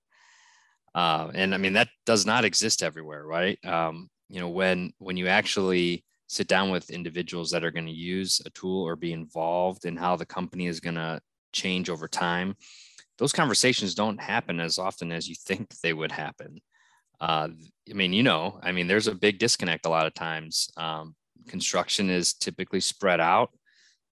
Uh, 0.94 1.30
and 1.34 1.54
I 1.54 1.58
mean 1.58 1.74
that 1.74 1.88
does 2.04 2.26
not 2.26 2.44
exist 2.44 2.82
everywhere, 2.82 3.24
right? 3.24 3.64
Um, 3.64 4.10
you 4.28 4.40
know, 4.40 4.48
when 4.48 4.92
when 4.98 5.16
you 5.16 5.28
actually 5.28 6.04
sit 6.26 6.48
down 6.48 6.70
with 6.70 6.90
individuals 6.90 7.50
that 7.50 7.64
are 7.64 7.70
going 7.70 7.86
to 7.86 7.92
use 7.92 8.40
a 8.44 8.50
tool 8.50 8.82
or 8.82 8.96
be 8.96 9.12
involved 9.12 9.84
in 9.84 9.96
how 9.96 10.16
the 10.16 10.26
company 10.26 10.66
is 10.66 10.80
going 10.80 10.94
to 10.96 11.20
change 11.52 11.88
over 11.88 12.08
time, 12.08 12.56
those 13.18 13.32
conversations 13.32 13.94
don't 13.94 14.20
happen 14.20 14.60
as 14.60 14.78
often 14.78 15.12
as 15.12 15.28
you 15.28 15.34
think 15.34 15.68
they 15.82 15.92
would 15.92 16.12
happen. 16.12 16.60
Uh, 17.20 17.48
I 17.88 17.94
mean, 17.94 18.12
you 18.12 18.22
know, 18.22 18.60
I 18.62 18.72
mean, 18.72 18.86
there's 18.86 19.06
a 19.06 19.14
big 19.14 19.38
disconnect 19.38 19.86
a 19.86 19.90
lot 19.90 20.06
of 20.06 20.14
times. 20.14 20.68
Um, 20.76 21.14
construction 21.48 22.10
is 22.10 22.34
typically 22.34 22.80
spread 22.80 23.20
out 23.20 23.50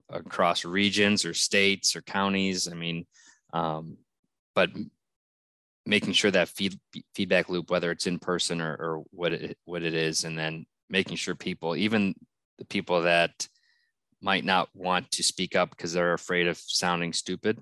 across 0.10 0.66
regions 0.66 1.26
or 1.26 1.34
states 1.34 1.96
or 1.96 2.02
counties. 2.02 2.68
I 2.68 2.74
mean, 2.74 3.06
um, 3.54 3.98
but 4.56 4.70
making 5.86 6.14
sure 6.14 6.32
that 6.32 6.50
feed, 6.50 6.80
feedback 7.14 7.50
loop, 7.50 7.70
whether 7.70 7.92
it's 7.92 8.08
in 8.08 8.18
person 8.18 8.62
or, 8.62 8.74
or 8.74 9.04
what 9.12 9.34
it 9.34 9.58
what 9.66 9.84
it 9.84 9.94
is, 9.94 10.24
and 10.24 10.38
then 10.38 10.66
making 10.90 11.18
sure 11.18 11.36
people, 11.36 11.76
even 11.76 12.16
the 12.58 12.66
people 12.66 13.02
that 13.04 13.48
might 14.22 14.46
not 14.46 14.70
want 14.74 15.12
to 15.12 15.24
speak 15.24 15.56
up 15.56 15.70
because 15.70 15.94
they're 15.94 16.14
afraid 16.14 16.48
of 16.48 16.58
sounding 16.58 17.14
stupid, 17.14 17.62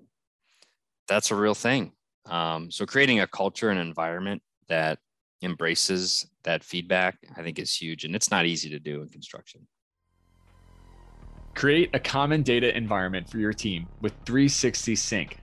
that's 1.08 1.32
a 1.32 1.36
real 1.36 1.55
thing. 1.55 1.91
Um, 2.25 2.72
so 2.72 2.86
creating 2.86 3.20
a 3.20 3.27
culture 3.27 3.70
and 3.70 3.79
environment 3.79 4.41
that 4.67 5.00
embraces 5.41 6.27
that 6.44 6.63
feedback, 6.63 7.17
I 7.38 7.44
think 7.44 7.60
is 7.60 7.75
huge, 7.75 8.03
and 8.03 8.15
it's 8.15 8.32
not 8.32 8.46
easy 8.46 8.70
to 8.70 8.79
do 8.79 9.01
in 9.01 9.10
construction. 9.10 9.67
Create 11.53 11.89
a 11.94 12.00
common 12.00 12.41
data 12.41 12.75
environment 12.75 13.29
for 13.29 13.38
your 13.38 13.53
team 13.53 13.88
with 14.01 14.13
360 14.25 14.96
Sync. 14.96 15.38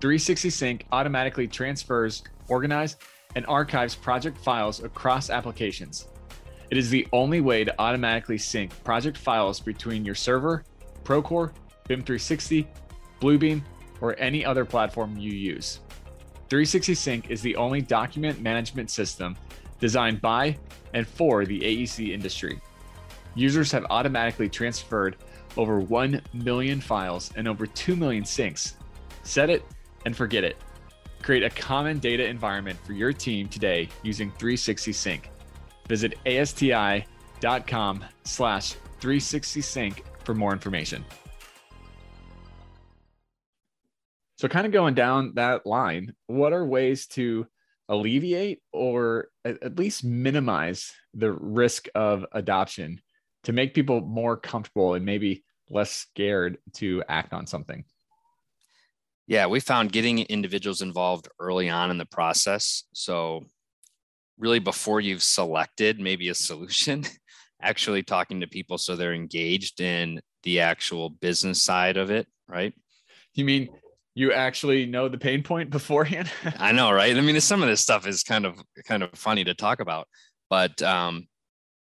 360 0.00 0.50
Sync 0.50 0.86
automatically 0.90 1.46
transfers, 1.46 2.22
organizes, 2.48 2.96
and 3.36 3.44
archives 3.46 3.94
project 3.94 4.38
files 4.38 4.82
across 4.82 5.30
applications. 5.30 6.08
It 6.70 6.76
is 6.76 6.90
the 6.90 7.06
only 7.12 7.40
way 7.40 7.64
to 7.64 7.74
automatically 7.78 8.36
sync 8.36 8.72
project 8.84 9.16
files 9.16 9.58
between 9.58 10.04
your 10.04 10.14
server, 10.14 10.64
Procore, 11.02 11.52
BIM 11.86 12.02
360, 12.02 12.68
Bluebeam, 13.20 13.62
or 14.00 14.14
any 14.18 14.44
other 14.44 14.64
platform 14.64 15.16
you 15.16 15.32
use. 15.32 15.80
360 16.50 16.94
Sync 16.94 17.30
is 17.30 17.40
the 17.42 17.56
only 17.56 17.80
document 17.80 18.40
management 18.40 18.90
system 18.90 19.36
designed 19.80 20.20
by 20.20 20.56
and 20.94 21.06
for 21.06 21.46
the 21.46 21.60
AEC 21.60 22.12
industry. 22.12 22.60
Users 23.34 23.72
have 23.72 23.86
automatically 23.90 24.48
transferred 24.48 25.16
over 25.56 25.80
1 25.80 26.20
million 26.32 26.80
files 26.80 27.30
and 27.36 27.48
over 27.48 27.66
2 27.66 27.96
million 27.96 28.24
syncs. 28.24 28.74
Set 29.22 29.50
it 29.50 29.64
and 30.04 30.16
forget 30.16 30.44
it. 30.44 30.56
Create 31.22 31.42
a 31.42 31.50
common 31.50 31.98
data 31.98 32.26
environment 32.26 32.78
for 32.84 32.92
your 32.92 33.12
team 33.12 33.48
today 33.48 33.88
using 34.02 34.30
360 34.32 34.92
Sync. 34.92 35.30
Visit 35.88 36.14
asti.com 36.26 38.04
slash 38.24 38.72
360 39.00 39.60
sync 39.60 40.04
for 40.24 40.34
more 40.34 40.52
information. 40.52 41.04
So, 44.36 44.46
kind 44.46 44.66
of 44.66 44.72
going 44.72 44.94
down 44.94 45.32
that 45.34 45.66
line, 45.66 46.14
what 46.28 46.52
are 46.52 46.64
ways 46.64 47.08
to 47.08 47.46
alleviate 47.88 48.60
or 48.72 49.28
at 49.44 49.76
least 49.76 50.04
minimize 50.04 50.92
the 51.14 51.32
risk 51.32 51.88
of 51.94 52.24
adoption 52.32 53.00
to 53.44 53.52
make 53.52 53.74
people 53.74 54.00
more 54.00 54.36
comfortable 54.36 54.94
and 54.94 55.04
maybe 55.04 55.42
less 55.70 55.90
scared 55.90 56.58
to 56.74 57.02
act 57.08 57.32
on 57.32 57.46
something? 57.46 57.84
Yeah, 59.26 59.46
we 59.46 59.60
found 59.60 59.92
getting 59.92 60.20
individuals 60.20 60.82
involved 60.82 61.28
early 61.40 61.68
on 61.68 61.90
in 61.90 61.98
the 61.98 62.06
process. 62.06 62.84
So, 62.92 63.46
really, 64.38 64.58
before 64.58 65.00
you've 65.00 65.22
selected 65.22 66.00
maybe 66.00 66.28
a 66.28 66.34
solution, 66.34 67.04
actually 67.62 68.02
talking 68.02 68.40
to 68.40 68.46
people 68.46 68.78
so 68.78 68.94
they're 68.94 69.14
engaged 69.14 69.80
in 69.80 70.20
the 70.44 70.60
actual 70.60 71.10
business 71.10 71.60
side 71.60 71.96
of 71.96 72.10
it, 72.10 72.26
right? 72.48 72.72
You 73.34 73.44
mean 73.44 73.68
you 74.14 74.32
actually 74.32 74.84
know 74.84 75.08
the 75.08 75.18
pain 75.18 75.42
point 75.42 75.70
beforehand? 75.78 76.30
I 76.58 76.72
know, 76.72 76.90
right? 76.90 77.16
I 77.16 77.20
mean, 77.20 77.40
some 77.40 77.62
of 77.62 77.68
this 77.68 77.80
stuff 77.80 78.06
is 78.06 78.22
kind 78.22 78.46
of 78.46 78.60
kind 78.84 79.02
of 79.02 79.10
funny 79.14 79.44
to 79.44 79.54
talk 79.54 79.80
about, 79.80 80.08
but 80.50 80.80
um, 80.82 81.28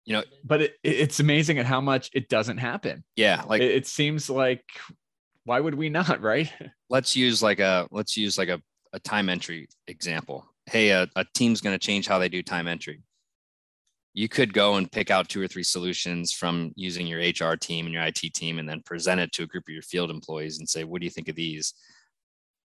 you 0.05 0.13
know, 0.13 0.23
but 0.43 0.61
it, 0.61 0.75
it's 0.83 1.19
amazing 1.19 1.59
at 1.59 1.65
how 1.65 1.81
much 1.81 2.09
it 2.13 2.29
doesn't 2.29 2.57
happen. 2.57 3.03
Yeah, 3.15 3.43
like 3.47 3.61
it, 3.61 3.71
it 3.71 3.87
seems 3.87 4.29
like 4.29 4.63
why 5.43 5.59
would 5.59 5.75
we 5.75 5.89
not, 5.89 6.21
right? 6.21 6.51
let's 6.89 7.15
use 7.15 7.41
like 7.41 7.59
a 7.59 7.87
let's 7.91 8.15
use 8.15 8.37
like 8.37 8.49
a, 8.49 8.61
a 8.93 8.99
time 8.99 9.29
entry 9.29 9.67
example. 9.87 10.45
Hey, 10.67 10.89
a, 10.89 11.07
a 11.15 11.25
team's 11.33 11.61
going 11.61 11.77
to 11.77 11.85
change 11.85 12.07
how 12.07 12.19
they 12.19 12.29
do 12.29 12.43
time 12.43 12.67
entry. 12.67 13.01
You 14.13 14.27
could 14.27 14.53
go 14.53 14.75
and 14.75 14.91
pick 14.91 15.11
out 15.11 15.29
two 15.29 15.41
or 15.41 15.47
three 15.47 15.63
solutions 15.63 16.33
from 16.33 16.71
using 16.75 17.07
your 17.07 17.19
HR 17.19 17.55
team 17.55 17.85
and 17.85 17.93
your 17.93 18.03
IT 18.03 18.19
team 18.33 18.59
and 18.59 18.67
then 18.67 18.81
present 18.81 19.21
it 19.21 19.31
to 19.33 19.43
a 19.43 19.47
group 19.47 19.65
of 19.67 19.73
your 19.73 19.83
field 19.83 20.09
employees 20.09 20.57
and 20.57 20.67
say, 20.67 20.83
what 20.83 21.01
do 21.01 21.05
you 21.05 21.11
think 21.11 21.29
of 21.29 21.35
these? 21.35 21.73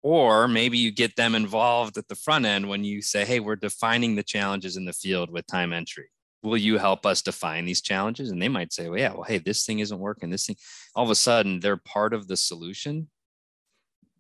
Or 0.03 0.49
maybe 0.49 0.79
you 0.79 0.91
get 0.91 1.17
them 1.17 1.35
involved 1.35 1.97
at 1.97 2.09
the 2.09 2.15
front 2.15 2.47
end 2.47 2.69
when 2.69 2.85
you 2.85 3.01
say, 3.01 3.25
hey, 3.25 3.41
we're 3.41 3.57
defining 3.57 4.17
the 4.17 4.23
challenges 4.23 4.77
in 4.77 4.85
the 4.85 4.93
field 4.93 5.31
with 5.31 5.47
time 5.47 5.73
entry. 5.73 6.11
Will 6.43 6.57
you 6.57 6.79
help 6.79 7.07
us 7.07 7.23
define 7.23 7.65
these 7.65 7.81
challenges? 7.81 8.31
And 8.31 8.43
they 8.43 8.49
might 8.49 8.73
say, 8.73 8.89
well, 8.89 8.99
yeah, 8.99 9.13
well, 9.13 9.23
hey, 9.23 9.39
this 9.39 9.65
thing 9.65 9.79
isn't 9.79 9.99
working. 9.99 10.31
This 10.31 10.47
thing, 10.47 10.57
all 10.95 11.05
of 11.05 11.11
a 11.11 11.15
sudden, 11.15 11.61
they're 11.61 11.77
part 11.77 12.13
of 12.13 12.29
the 12.29 12.37
solution 12.37 13.09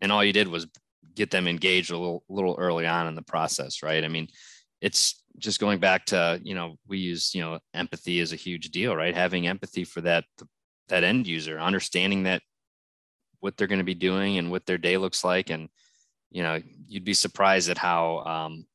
and 0.00 0.12
all 0.12 0.24
you 0.24 0.32
did 0.32 0.48
was 0.48 0.66
get 1.16 1.30
them 1.30 1.48
engaged 1.48 1.90
a 1.90 1.98
little, 1.98 2.22
little 2.28 2.54
early 2.58 2.86
on 2.86 3.08
in 3.08 3.14
the 3.14 3.22
process, 3.22 3.82
right? 3.82 4.04
I 4.04 4.08
mean, 4.08 4.28
it's 4.80 5.22
just 5.38 5.60
going 5.60 5.80
back 5.80 6.06
to 6.06 6.40
you 6.42 6.54
know 6.54 6.76
we 6.86 6.98
use 6.98 7.34
you 7.34 7.42
know 7.42 7.58
empathy 7.74 8.20
is 8.20 8.32
a 8.32 8.36
huge 8.36 8.70
deal, 8.70 8.94
right? 8.94 9.14
Having 9.14 9.46
empathy 9.46 9.84
for 9.84 10.00
that 10.02 10.24
that 10.88 11.04
end 11.04 11.26
user, 11.26 11.58
understanding 11.58 12.24
that 12.24 12.42
what 13.40 13.56
they're 13.56 13.66
going 13.66 13.78
to 13.78 13.84
be 13.84 13.94
doing 13.94 14.38
and 14.38 14.50
what 14.50 14.66
their 14.66 14.78
day 14.78 14.96
looks 14.96 15.24
like, 15.24 15.50
and 15.50 15.68
you 16.30 16.42
know 16.42 16.60
you'd 16.86 17.04
be 17.04 17.14
surprised 17.14 17.70
at 17.70 17.78
how 17.78 18.18
um, 18.20 18.66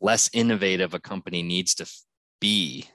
less 0.00 0.30
innovative 0.32 0.94
a 0.94 1.00
company 1.00 1.42
needs 1.42 1.74
to 1.74 1.90
be 2.40 2.86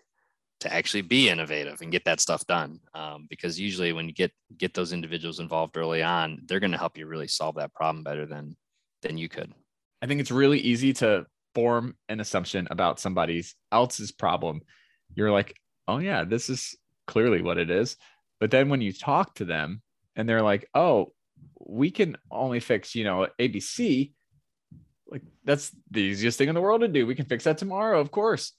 to 0.61 0.73
actually 0.73 1.01
be 1.01 1.29
innovative 1.29 1.81
and 1.81 1.91
get 1.91 2.05
that 2.05 2.21
stuff 2.21 2.45
done. 2.47 2.79
Um, 2.93 3.27
because 3.29 3.59
usually 3.59 3.91
when 3.91 4.07
you 4.07 4.13
get 4.13 4.31
get 4.57 4.73
those 4.73 4.93
individuals 4.93 5.39
involved 5.39 5.77
early 5.77 6.01
on, 6.01 6.41
they're 6.45 6.61
going 6.61 6.71
to 6.71 6.77
help 6.77 6.97
you 6.97 7.05
really 7.05 7.27
solve 7.27 7.55
that 7.55 7.73
problem 7.73 8.03
better 8.03 8.25
than 8.25 8.55
than 9.03 9.17
you 9.17 9.29
could. 9.29 9.53
I 10.01 10.07
think 10.07 10.19
it's 10.19 10.31
really 10.31 10.59
easy 10.59 10.93
to 10.93 11.25
form 11.55 11.95
an 12.09 12.19
assumption 12.19 12.67
about 12.71 12.99
somebody 12.99 13.43
else's 13.71 14.11
problem. 14.11 14.61
You're 15.15 15.31
like, 15.31 15.55
oh 15.87 15.99
yeah, 15.99 16.23
this 16.23 16.49
is 16.49 16.75
clearly 17.05 17.41
what 17.41 17.57
it 17.57 17.69
is. 17.69 17.95
But 18.39 18.51
then 18.51 18.69
when 18.69 18.81
you 18.81 18.91
talk 18.91 19.35
to 19.35 19.45
them 19.45 19.81
and 20.15 20.27
they're 20.27 20.41
like, 20.41 20.67
oh, 20.73 21.13
we 21.59 21.91
can 21.91 22.17
only 22.31 22.59
fix, 22.59 22.95
you 22.95 23.03
know, 23.03 23.27
ABC, 23.39 24.11
like 25.07 25.21
that's 25.43 25.71
the 25.91 26.01
easiest 26.01 26.37
thing 26.37 26.49
in 26.49 26.55
the 26.55 26.61
world 26.61 26.81
to 26.81 26.87
do. 26.87 27.05
We 27.05 27.15
can 27.15 27.25
fix 27.25 27.43
that 27.43 27.59
tomorrow, 27.59 27.99
of 27.99 28.11
course 28.11 28.53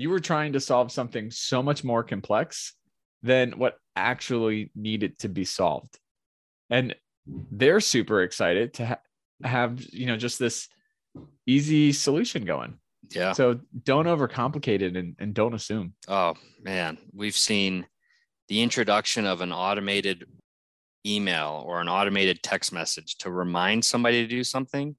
you 0.00 0.08
were 0.08 0.18
trying 0.18 0.54
to 0.54 0.60
solve 0.60 0.90
something 0.90 1.30
so 1.30 1.62
much 1.62 1.84
more 1.84 2.02
complex 2.02 2.72
than 3.22 3.52
what 3.52 3.76
actually 3.94 4.70
needed 4.74 5.18
to 5.18 5.28
be 5.28 5.44
solved. 5.44 5.98
And 6.70 6.94
they're 7.26 7.80
super 7.80 8.22
excited 8.22 8.72
to 8.74 8.98
have, 9.44 9.82
you 9.92 10.06
know, 10.06 10.16
just 10.16 10.38
this 10.38 10.68
easy 11.46 11.92
solution 11.92 12.44
going. 12.44 12.78
Yeah. 13.10 13.32
So 13.32 13.60
don't 13.84 14.06
overcomplicate 14.06 14.82
it 14.82 14.96
and, 14.96 15.16
and 15.18 15.34
don't 15.34 15.54
assume. 15.54 15.94
Oh, 16.06 16.34
man. 16.62 16.98
We've 17.12 17.36
seen 17.36 17.86
the 18.48 18.62
introduction 18.62 19.26
of 19.26 19.40
an 19.40 19.52
automated 19.52 20.24
email 21.06 21.64
or 21.66 21.80
an 21.80 21.88
automated 21.88 22.42
text 22.42 22.72
message 22.72 23.16
to 23.18 23.30
remind 23.30 23.84
somebody 23.84 24.22
to 24.22 24.28
do 24.28 24.44
something. 24.44 24.96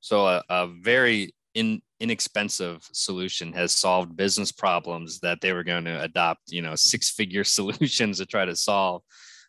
So 0.00 0.26
a, 0.26 0.42
a 0.48 0.68
very 0.68 1.34
in 1.54 1.80
inexpensive 2.00 2.86
solution 2.92 3.52
has 3.52 3.72
solved 3.72 4.16
business 4.16 4.52
problems 4.52 5.20
that 5.20 5.40
they 5.40 5.52
were 5.52 5.64
going 5.64 5.84
to 5.84 6.02
adopt, 6.02 6.52
you 6.52 6.60
know, 6.60 6.74
six 6.74 7.10
figure 7.10 7.44
solutions 7.58 8.18
to 8.18 8.26
try 8.26 8.44
to 8.44 8.56
solve 8.56 9.02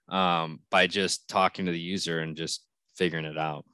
um, 0.09 0.59
by 0.69 0.87
just 0.87 1.27
talking 1.27 1.65
to 1.65 1.71
the 1.71 1.79
user 1.79 2.19
and 2.19 2.37
just 2.37 2.65
figuring 2.95 3.25
it 3.25 3.37
out. 3.37 3.65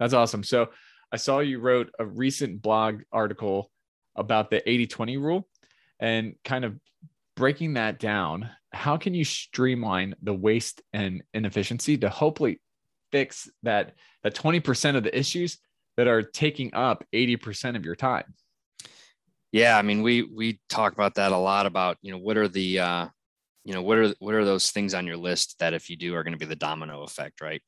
That's 0.00 0.14
awesome. 0.14 0.42
So 0.42 0.70
I 1.12 1.16
saw 1.16 1.38
you 1.38 1.60
wrote 1.60 1.90
a 2.00 2.04
recent 2.04 2.60
blog 2.60 3.02
article 3.12 3.70
about 4.16 4.50
the 4.50 4.68
80 4.68 4.88
20 4.88 5.16
rule 5.18 5.48
and 6.00 6.34
kind 6.44 6.64
of 6.64 6.76
breaking 7.36 7.74
that 7.74 8.00
down. 8.00 8.50
How 8.72 8.96
can 8.96 9.14
you 9.14 9.24
streamline 9.24 10.16
the 10.22 10.34
waste 10.34 10.82
and 10.92 11.22
inefficiency 11.32 11.98
to 11.98 12.08
hopefully 12.08 12.60
fix 13.12 13.48
that, 13.62 13.92
that 14.22 14.34
20% 14.34 14.96
of 14.96 15.02
the 15.02 15.16
issues 15.16 15.58
that 15.96 16.08
are 16.08 16.22
taking 16.22 16.74
up 16.74 17.04
80% 17.14 17.76
of 17.76 17.84
your 17.84 17.96
time. 17.96 18.34
Yeah, 19.52 19.76
I 19.76 19.82
mean, 19.82 20.02
we 20.02 20.22
we 20.22 20.60
talk 20.68 20.92
about 20.92 21.16
that 21.16 21.32
a 21.32 21.36
lot 21.36 21.66
about, 21.66 21.98
you 22.02 22.12
know, 22.12 22.18
what 22.18 22.36
are 22.36 22.46
the 22.46 22.78
uh, 22.78 23.08
you 23.64 23.74
know, 23.74 23.82
what 23.82 23.98
are 23.98 24.14
what 24.20 24.34
are 24.34 24.44
those 24.44 24.70
things 24.70 24.94
on 24.94 25.06
your 25.06 25.16
list 25.16 25.56
that 25.58 25.74
if 25.74 25.90
you 25.90 25.96
do 25.96 26.14
are 26.14 26.22
going 26.22 26.32
to 26.32 26.38
be 26.38 26.46
the 26.46 26.56
domino 26.56 27.02
effect, 27.02 27.40
right? 27.40 27.60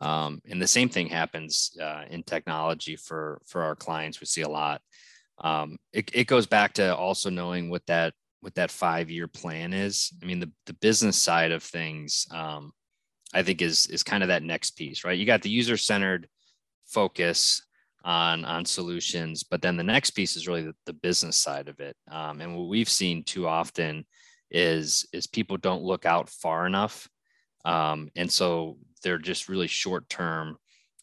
Um, 0.00 0.40
and 0.48 0.60
the 0.60 0.66
same 0.66 0.88
thing 0.88 1.08
happens 1.08 1.76
uh, 1.80 2.04
in 2.10 2.22
technology 2.22 2.96
for 2.96 3.40
for 3.46 3.62
our 3.62 3.74
clients. 3.74 4.20
We 4.20 4.26
see 4.26 4.42
a 4.42 4.48
lot. 4.48 4.80
Um, 5.38 5.78
it, 5.92 6.10
it 6.12 6.26
goes 6.26 6.46
back 6.46 6.74
to 6.74 6.96
also 6.96 7.30
knowing 7.30 7.70
what 7.70 7.86
that 7.86 8.14
what 8.40 8.54
that 8.54 8.70
five 8.70 9.10
year 9.10 9.28
plan 9.28 9.72
is. 9.72 10.12
I 10.22 10.26
mean, 10.26 10.40
the 10.40 10.50
the 10.66 10.74
business 10.74 11.20
side 11.20 11.52
of 11.52 11.62
things, 11.62 12.26
um, 12.30 12.72
I 13.34 13.42
think 13.42 13.62
is 13.62 13.86
is 13.88 14.02
kind 14.02 14.22
of 14.22 14.28
that 14.28 14.42
next 14.42 14.72
piece, 14.72 15.04
right? 15.04 15.18
You 15.18 15.26
got 15.26 15.42
the 15.42 15.50
user 15.50 15.76
centered 15.76 16.28
focus 16.86 17.62
on 18.04 18.44
on 18.44 18.64
solutions 18.64 19.42
but 19.42 19.60
then 19.60 19.76
the 19.76 19.82
next 19.82 20.10
piece 20.10 20.36
is 20.36 20.46
really 20.46 20.62
the, 20.62 20.74
the 20.86 20.92
business 20.92 21.36
side 21.36 21.68
of 21.68 21.80
it 21.80 21.96
um, 22.10 22.40
and 22.40 22.56
what 22.56 22.68
we've 22.68 22.88
seen 22.88 23.24
too 23.24 23.46
often 23.46 24.04
is 24.50 25.06
is 25.12 25.26
people 25.26 25.56
don't 25.56 25.82
look 25.82 26.06
out 26.06 26.28
far 26.30 26.66
enough 26.66 27.08
um, 27.64 28.08
and 28.16 28.30
so 28.30 28.78
they're 29.02 29.18
just 29.18 29.48
really 29.48 29.66
short 29.66 30.08
term 30.08 30.56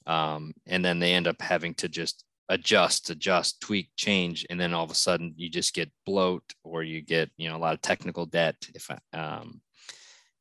um, 0.08 0.54
and 0.68 0.84
then 0.84 1.00
they 1.00 1.14
end 1.14 1.28
up 1.28 1.42
having 1.42 1.74
to 1.76 1.88
just 1.88 2.24
adjust 2.50 3.10
adjust 3.10 3.60
tweak 3.60 3.90
change 3.96 4.46
and 4.50 4.60
then 4.60 4.74
all 4.74 4.84
of 4.84 4.92
a 4.92 4.96
sudden 4.96 5.34
you 5.36 5.50
just 5.50 5.74
get 5.74 5.92
bloat 6.06 6.44
or 6.64 6.84
you 6.84 7.02
get 7.02 7.30
you 7.38 7.50
know 7.50 7.56
a 7.56 7.58
lot 7.58 7.74
of 7.74 7.82
technical 7.82 8.26
debt 8.26 8.56
if 8.76 8.90
um, 9.14 9.62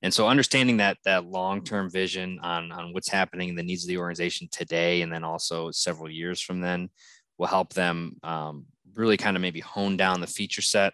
and 0.02 0.12
so 0.12 0.28
understanding 0.28 0.76
that 0.76 0.99
that 1.06 1.25
long-term 1.25 1.90
vision 1.90 2.38
on, 2.42 2.70
on 2.73 2.92
what's 2.92 3.08
happening 3.08 3.49
in 3.49 3.54
the 3.54 3.62
needs 3.62 3.84
of 3.84 3.88
the 3.88 3.96
organization 3.96 4.46
today 4.52 5.00
and 5.00 5.11
then 5.11 5.25
also 5.25 5.70
several 5.70 6.11
years 6.11 6.42
from 6.42 6.61
then 6.61 6.90
will 7.38 7.46
help 7.46 7.73
them 7.73 8.16
um, 8.23 8.66
really 8.94 9.16
kind 9.16 9.34
of 9.34 9.40
maybe 9.40 9.61
hone 9.61 9.96
down 9.96 10.20
the 10.20 10.26
feature 10.26 10.62
set 10.62 10.92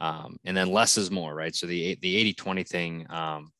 um, 0.00 0.36
and 0.44 0.56
then 0.56 0.70
less 0.70 0.96
is 0.96 1.10
more 1.10 1.34
right? 1.34 1.54
So 1.54 1.66
the 1.66 1.98
the 2.00 2.32
80-20 2.34 2.68
thing 2.68 3.06
um, 3.10 3.50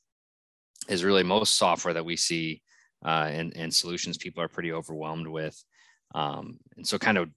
is 0.88 1.04
really 1.04 1.22
most 1.22 1.56
software 1.56 1.94
that 1.94 2.04
we 2.04 2.16
see 2.16 2.62
uh, 3.04 3.28
and, 3.30 3.56
and 3.56 3.72
solutions 3.72 4.18
people 4.18 4.42
are 4.42 4.48
pretty 4.48 4.72
overwhelmed 4.72 5.26
with. 5.26 5.62
Um, 6.14 6.58
and 6.76 6.86
so 6.86 6.98
kind 6.98 7.18
of 7.18 7.30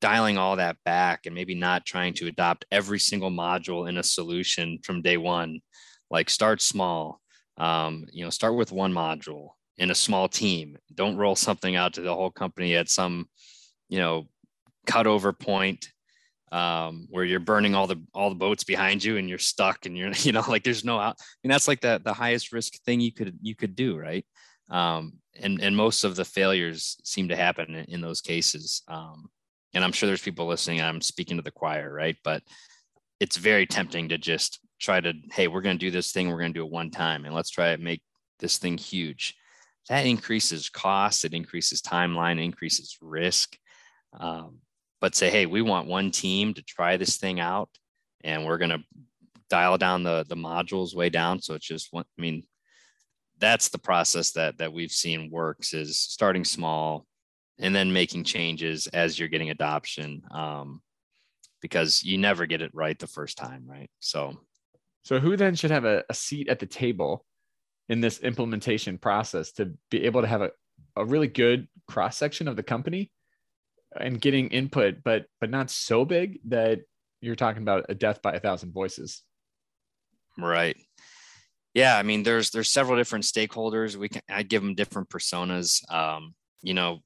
dialing 0.00 0.38
all 0.38 0.56
that 0.56 0.76
back 0.84 1.26
and 1.26 1.34
maybe 1.34 1.54
not 1.54 1.84
trying 1.84 2.14
to 2.14 2.26
adopt 2.26 2.64
every 2.70 2.98
single 2.98 3.30
module 3.30 3.88
in 3.88 3.98
a 3.98 4.02
solution 4.02 4.78
from 4.82 5.02
day 5.02 5.16
one 5.16 5.60
like 6.10 6.30
start 6.30 6.60
small 6.60 7.20
um, 7.58 8.06
you 8.10 8.24
know 8.24 8.30
start 8.30 8.56
with 8.56 8.72
one 8.72 8.92
module 8.92 9.50
in 9.76 9.90
a 9.90 9.94
small 9.94 10.28
team. 10.28 10.76
Don't 10.94 11.16
roll 11.16 11.36
something 11.36 11.76
out 11.76 11.94
to 11.94 12.00
the 12.00 12.14
whole 12.14 12.30
company 12.30 12.74
at 12.74 12.88
some 12.88 13.28
you 13.88 13.98
know 13.98 14.26
cutover 14.86 15.38
point 15.38 15.88
um, 16.52 17.06
where 17.10 17.24
you're 17.24 17.40
burning 17.40 17.74
all 17.74 17.86
the 17.86 18.02
all 18.12 18.28
the 18.28 18.34
boats 18.36 18.64
behind 18.64 19.04
you 19.04 19.16
and 19.16 19.28
you're 19.28 19.38
stuck 19.38 19.86
and 19.86 19.96
you're 19.96 20.10
you 20.22 20.32
know 20.32 20.44
like 20.48 20.64
there's 20.64 20.84
no 20.84 20.98
out. 20.98 21.16
I 21.20 21.24
mean 21.42 21.50
that's 21.50 21.68
like 21.68 21.80
the 21.80 22.00
the 22.02 22.14
highest 22.14 22.52
risk 22.52 22.74
thing 22.84 23.00
you 23.00 23.12
could 23.12 23.38
you 23.40 23.54
could 23.54 23.76
do 23.76 23.96
right? 23.96 24.24
Um, 24.68 25.14
and 25.38 25.60
and 25.62 25.76
most 25.76 26.04
of 26.04 26.16
the 26.16 26.24
failures 26.24 26.96
seem 27.04 27.28
to 27.28 27.36
happen 27.36 27.74
in, 27.74 27.84
in 27.86 28.00
those 28.00 28.20
cases. 28.20 28.82
Um, 28.88 29.30
and 29.74 29.84
I'm 29.84 29.92
sure 29.92 30.08
there's 30.08 30.22
people 30.22 30.46
listening 30.46 30.80
I'm 30.80 31.00
speaking 31.00 31.36
to 31.36 31.42
the 31.42 31.50
choir 31.50 31.92
right? 31.92 32.16
But 32.24 32.42
it's 33.20 33.36
very 33.36 33.66
tempting 33.66 34.08
to 34.08 34.18
just 34.18 34.60
try 34.80 35.00
to 35.00 35.12
hey 35.32 35.46
we're 35.46 35.60
going 35.60 35.78
to 35.78 35.86
do 35.86 35.90
this 35.90 36.10
thing 36.10 36.28
we're 36.28 36.40
going 36.40 36.52
to 36.52 36.58
do 36.58 36.64
it 36.64 36.72
one 36.72 36.90
time 36.90 37.26
and 37.26 37.34
let's 37.34 37.50
try 37.50 37.76
to 37.76 37.82
make 37.82 38.02
this 38.40 38.58
thing 38.58 38.76
huge. 38.76 39.36
That 39.88 40.06
increases 40.06 40.68
cost 40.68 41.24
it 41.24 41.34
increases 41.34 41.80
timeline 41.80 42.42
increases 42.42 42.96
risk. 43.00 43.56
Um, 44.18 44.58
but 45.00 45.14
say, 45.14 45.30
hey, 45.30 45.46
we 45.46 45.62
want 45.62 45.88
one 45.88 46.10
team 46.10 46.54
to 46.54 46.62
try 46.62 46.96
this 46.96 47.16
thing 47.16 47.40
out, 47.40 47.70
and 48.22 48.44
we're 48.44 48.58
going 48.58 48.70
to 48.70 48.84
dial 49.48 49.78
down 49.78 50.02
the 50.02 50.24
the 50.28 50.36
modules 50.36 50.94
way 50.94 51.10
down. 51.10 51.40
So 51.40 51.54
it's 51.54 51.66
just 51.66 51.92
one. 51.92 52.04
I 52.18 52.22
mean, 52.22 52.44
that's 53.38 53.68
the 53.68 53.78
process 53.78 54.32
that 54.32 54.58
that 54.58 54.72
we've 54.72 54.92
seen 54.92 55.30
works 55.30 55.74
is 55.74 55.98
starting 55.98 56.44
small, 56.44 57.06
and 57.58 57.74
then 57.74 57.92
making 57.92 58.24
changes 58.24 58.86
as 58.88 59.18
you're 59.18 59.28
getting 59.28 59.50
adoption. 59.50 60.22
Um, 60.30 60.82
because 61.60 62.02
you 62.02 62.18
never 62.18 62.46
get 62.46 62.62
it 62.62 62.74
right 62.74 62.98
the 62.98 63.06
first 63.06 63.36
time, 63.36 63.64
right? 63.66 63.90
So, 63.98 64.38
so 65.04 65.20
who 65.20 65.36
then 65.36 65.54
should 65.54 65.70
have 65.70 65.84
a, 65.84 66.04
a 66.08 66.14
seat 66.14 66.48
at 66.48 66.58
the 66.58 66.66
table 66.66 67.24
in 67.88 68.00
this 68.00 68.20
implementation 68.20 68.98
process 68.98 69.52
to 69.52 69.72
be 69.90 70.04
able 70.04 70.22
to 70.22 70.26
have 70.26 70.42
a, 70.42 70.50
a 70.96 71.04
really 71.04 71.28
good 71.28 71.68
cross 71.86 72.16
section 72.16 72.48
of 72.48 72.56
the 72.56 72.62
company 72.62 73.10
and 73.98 74.20
getting 74.20 74.48
input, 74.48 75.02
but 75.04 75.26
but 75.40 75.50
not 75.50 75.70
so 75.70 76.04
big 76.04 76.40
that 76.46 76.80
you're 77.20 77.36
talking 77.36 77.62
about 77.62 77.86
a 77.88 77.94
death 77.94 78.22
by 78.22 78.32
a 78.32 78.40
thousand 78.40 78.72
voices. 78.72 79.22
Right. 80.38 80.76
Yeah, 81.74 81.96
I 81.96 82.02
mean, 82.02 82.22
there's 82.22 82.50
there's 82.50 82.70
several 82.70 82.96
different 82.96 83.24
stakeholders. 83.24 83.96
We 83.96 84.08
can 84.08 84.22
I 84.28 84.42
give 84.42 84.62
them 84.62 84.74
different 84.74 85.08
personas. 85.08 85.82
Um, 85.92 86.34
you 86.62 86.74
know, 86.74 87.00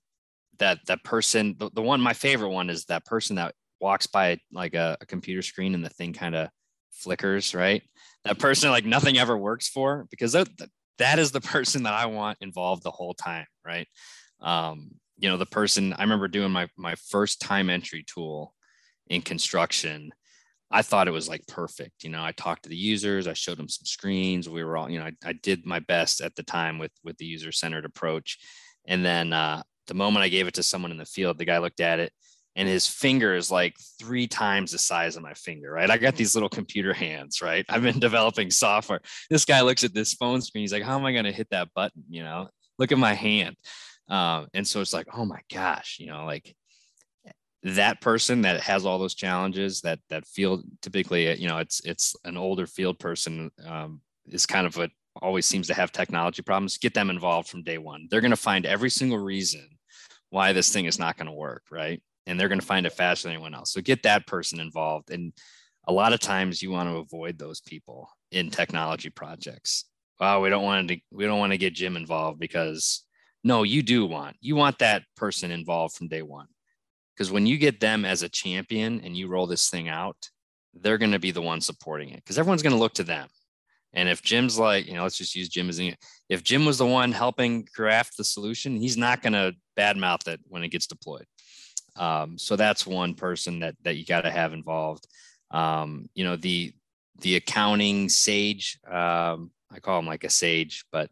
that 0.58 0.78
that 0.86 1.04
person, 1.04 1.56
the, 1.58 1.70
the 1.74 1.82
one 1.82 2.00
my 2.00 2.14
favorite 2.14 2.50
one 2.50 2.70
is 2.70 2.86
that 2.86 3.04
person 3.04 3.36
that 3.36 3.54
walks 3.80 4.06
by 4.06 4.38
like 4.52 4.74
a, 4.74 4.96
a 5.00 5.06
computer 5.06 5.42
screen 5.42 5.74
and 5.74 5.84
the 5.84 5.90
thing 5.90 6.12
kind 6.12 6.34
of 6.34 6.48
flickers, 6.92 7.54
right? 7.54 7.82
That 8.24 8.38
person 8.38 8.70
like 8.70 8.84
nothing 8.84 9.18
ever 9.18 9.36
works 9.36 9.68
for 9.68 10.06
because 10.10 10.32
that 10.32 10.48
that 10.98 11.18
is 11.18 11.32
the 11.32 11.40
person 11.54 11.82
that 11.82 11.92
I 11.92 12.06
want 12.06 12.38
involved 12.40 12.82
the 12.82 12.90
whole 12.90 13.14
time, 13.14 13.46
right? 13.64 13.86
Um, 14.40 14.92
you 15.18 15.28
know 15.28 15.36
the 15.36 15.46
person 15.46 15.92
i 15.94 16.02
remember 16.02 16.28
doing 16.28 16.50
my 16.50 16.68
my 16.76 16.94
first 17.08 17.40
time 17.40 17.70
entry 17.70 18.04
tool 18.06 18.54
in 19.08 19.22
construction 19.22 20.10
i 20.70 20.82
thought 20.82 21.08
it 21.08 21.12
was 21.12 21.28
like 21.28 21.46
perfect 21.46 22.02
you 22.02 22.10
know 22.10 22.22
i 22.22 22.32
talked 22.32 22.64
to 22.64 22.68
the 22.68 22.76
users 22.76 23.26
i 23.26 23.32
showed 23.32 23.58
them 23.58 23.68
some 23.68 23.84
screens 23.84 24.48
we 24.48 24.64
were 24.64 24.76
all 24.76 24.90
you 24.90 24.98
know 24.98 25.06
i, 25.06 25.12
I 25.24 25.32
did 25.32 25.66
my 25.66 25.80
best 25.80 26.20
at 26.20 26.34
the 26.34 26.42
time 26.42 26.78
with 26.78 26.92
with 27.02 27.16
the 27.18 27.26
user 27.26 27.52
centered 27.52 27.84
approach 27.84 28.38
and 28.86 29.04
then 29.04 29.32
uh, 29.32 29.62
the 29.86 29.94
moment 29.94 30.24
i 30.24 30.28
gave 30.28 30.48
it 30.48 30.54
to 30.54 30.62
someone 30.62 30.90
in 30.90 30.98
the 30.98 31.04
field 31.04 31.38
the 31.38 31.44
guy 31.44 31.58
looked 31.58 31.80
at 31.80 32.00
it 32.00 32.12
and 32.56 32.68
his 32.68 32.86
finger 32.86 33.34
is 33.34 33.50
like 33.50 33.76
three 33.98 34.26
times 34.26 34.72
the 34.72 34.78
size 34.78 35.16
of 35.16 35.22
my 35.22 35.34
finger, 35.34 35.72
right? 35.72 35.90
I 35.90 35.98
got 35.98 36.14
these 36.14 36.34
little 36.34 36.48
computer 36.48 36.92
hands, 36.92 37.42
right? 37.42 37.64
I've 37.68 37.82
been 37.82 37.98
developing 38.00 38.50
software. 38.50 39.00
This 39.28 39.44
guy 39.44 39.60
looks 39.62 39.82
at 39.82 39.94
this 39.94 40.14
phone 40.14 40.40
screen. 40.40 40.62
He's 40.62 40.72
like, 40.72 40.84
how 40.84 40.96
am 40.96 41.04
I 41.04 41.12
going 41.12 41.24
to 41.24 41.32
hit 41.32 41.50
that 41.50 41.68
button? 41.74 42.04
You 42.08 42.22
know, 42.22 42.48
look 42.78 42.92
at 42.92 42.98
my 42.98 43.14
hand. 43.14 43.56
Um, 44.08 44.48
and 44.54 44.66
so 44.66 44.80
it's 44.80 44.92
like, 44.92 45.06
oh 45.16 45.24
my 45.24 45.40
gosh, 45.52 45.98
you 45.98 46.06
know, 46.06 46.24
like 46.24 46.54
that 47.62 48.00
person 48.02 48.42
that 48.42 48.60
has 48.60 48.84
all 48.84 48.98
those 48.98 49.14
challenges 49.14 49.80
that 49.80 49.98
that 50.10 50.26
field 50.26 50.64
typically, 50.82 51.34
you 51.40 51.48
know, 51.48 51.58
it's 51.58 51.80
it's 51.84 52.14
an 52.24 52.36
older 52.36 52.66
field 52.66 52.98
person 52.98 53.50
um, 53.66 54.00
is 54.26 54.46
kind 54.46 54.66
of 54.66 54.76
what 54.76 54.90
always 55.22 55.46
seems 55.46 55.66
to 55.68 55.74
have 55.74 55.92
technology 55.92 56.42
problems. 56.42 56.78
Get 56.78 56.94
them 56.94 57.10
involved 57.10 57.48
from 57.48 57.62
day 57.62 57.78
one. 57.78 58.06
They're 58.10 58.20
going 58.20 58.30
to 58.30 58.36
find 58.36 58.66
every 58.66 58.90
single 58.90 59.18
reason 59.18 59.66
why 60.30 60.52
this 60.52 60.72
thing 60.72 60.84
is 60.86 60.98
not 60.98 61.16
going 61.16 61.28
to 61.28 61.32
work, 61.32 61.62
right? 61.70 62.02
And 62.26 62.38
they're 62.38 62.48
going 62.48 62.60
to 62.60 62.66
find 62.66 62.86
it 62.86 62.92
faster 62.92 63.28
than 63.28 63.34
anyone 63.34 63.54
else. 63.54 63.72
So 63.72 63.80
get 63.80 64.02
that 64.02 64.26
person 64.26 64.60
involved. 64.60 65.10
And 65.10 65.32
a 65.86 65.92
lot 65.92 66.12
of 66.12 66.20
times 66.20 66.62
you 66.62 66.70
want 66.70 66.88
to 66.88 66.96
avoid 66.96 67.38
those 67.38 67.60
people 67.60 68.08
in 68.30 68.50
technology 68.50 69.10
projects. 69.10 69.84
Wow, 70.20 70.42
we 70.42 70.48
don't 70.48 70.64
want 70.64 70.88
to 70.88 70.98
we 71.10 71.24
don't 71.24 71.38
want 71.38 71.52
to 71.52 71.58
get 71.58 71.74
Jim 71.74 71.96
involved 71.96 72.38
because 72.38 73.04
no, 73.44 73.62
you 73.62 73.82
do 73.82 74.06
want, 74.06 74.36
you 74.40 74.56
want 74.56 74.78
that 74.78 75.02
person 75.16 75.50
involved 75.50 75.94
from 75.94 76.08
day 76.08 76.22
one. 76.22 76.46
Because 77.14 77.30
when 77.30 77.46
you 77.46 77.58
get 77.58 77.78
them 77.78 78.04
as 78.04 78.22
a 78.22 78.28
champion 78.28 79.00
and 79.04 79.16
you 79.16 79.28
roll 79.28 79.46
this 79.46 79.70
thing 79.70 79.88
out, 79.88 80.16
they're 80.72 80.98
going 80.98 81.12
to 81.12 81.20
be 81.20 81.30
the 81.30 81.42
one 81.42 81.60
supporting 81.60 82.08
it 82.08 82.16
because 82.16 82.38
everyone's 82.38 82.62
going 82.62 82.72
to 82.72 82.78
look 82.78 82.94
to 82.94 83.04
them. 83.04 83.28
And 83.92 84.08
if 84.08 84.22
Jim's 84.22 84.58
like, 84.58 84.86
you 84.86 84.94
know, 84.94 85.04
let's 85.04 85.16
just 85.16 85.36
use 85.36 85.48
Jim 85.48 85.68
as 85.68 85.80
if 86.28 86.42
Jim 86.42 86.64
was 86.64 86.78
the 86.78 86.86
one 86.86 87.12
helping 87.12 87.64
craft 87.66 88.16
the 88.16 88.24
solution, 88.24 88.76
he's 88.76 88.96
not 88.96 89.22
going 89.22 89.34
to 89.34 89.54
badmouth 89.78 90.26
it 90.26 90.40
when 90.48 90.64
it 90.64 90.68
gets 90.68 90.88
deployed. 90.88 91.26
Um, 91.94 92.36
so 92.36 92.56
that's 92.56 92.86
one 92.86 93.14
person 93.14 93.60
that 93.60 93.76
that 93.84 93.96
you 93.96 94.04
got 94.04 94.22
to 94.22 94.30
have 94.30 94.52
involved. 94.52 95.06
Um, 95.52 96.08
you 96.14 96.24
know, 96.24 96.34
the 96.34 96.72
the 97.20 97.36
accounting 97.36 98.08
sage, 98.08 98.80
um, 98.90 99.52
I 99.70 99.78
call 99.80 100.00
him 100.00 100.06
like 100.06 100.24
a 100.24 100.30
sage, 100.30 100.84
but 100.90 101.08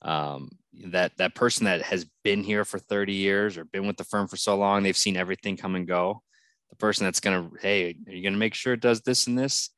um, 0.00 0.48
that 0.88 1.16
that 1.18 1.34
person 1.34 1.64
that 1.66 1.82
has 1.82 2.06
been 2.24 2.42
here 2.42 2.64
for 2.64 2.78
30 2.78 3.12
years 3.12 3.58
or 3.58 3.64
been 3.64 3.86
with 3.86 3.96
the 3.96 4.04
firm 4.04 4.26
for 4.26 4.36
so 4.36 4.56
long 4.56 4.82
they've 4.82 4.96
seen 4.96 5.16
everything 5.16 5.56
come 5.56 5.74
and 5.74 5.86
go. 5.86 6.22
The 6.70 6.76
person 6.76 7.04
that's 7.04 7.20
going 7.20 7.50
to 7.50 7.56
hey 7.60 7.96
are 8.06 8.12
you 8.12 8.22
going 8.22 8.32
to 8.32 8.38
make 8.38 8.54
sure 8.54 8.72
it 8.72 8.80
does 8.80 9.02
this 9.02 9.26
and 9.26 9.38
this? 9.38 9.70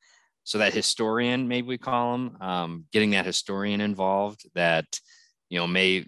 So 0.43 0.59
that 0.59 0.73
historian 0.73 1.47
maybe 1.47 1.67
we 1.67 1.77
call 1.77 2.13
them 2.13 2.37
um, 2.39 2.85
getting 2.91 3.11
that 3.11 3.25
historian 3.25 3.81
involved 3.81 4.49
that 4.55 4.85
you 5.49 5.59
know 5.59 5.67
may 5.67 6.05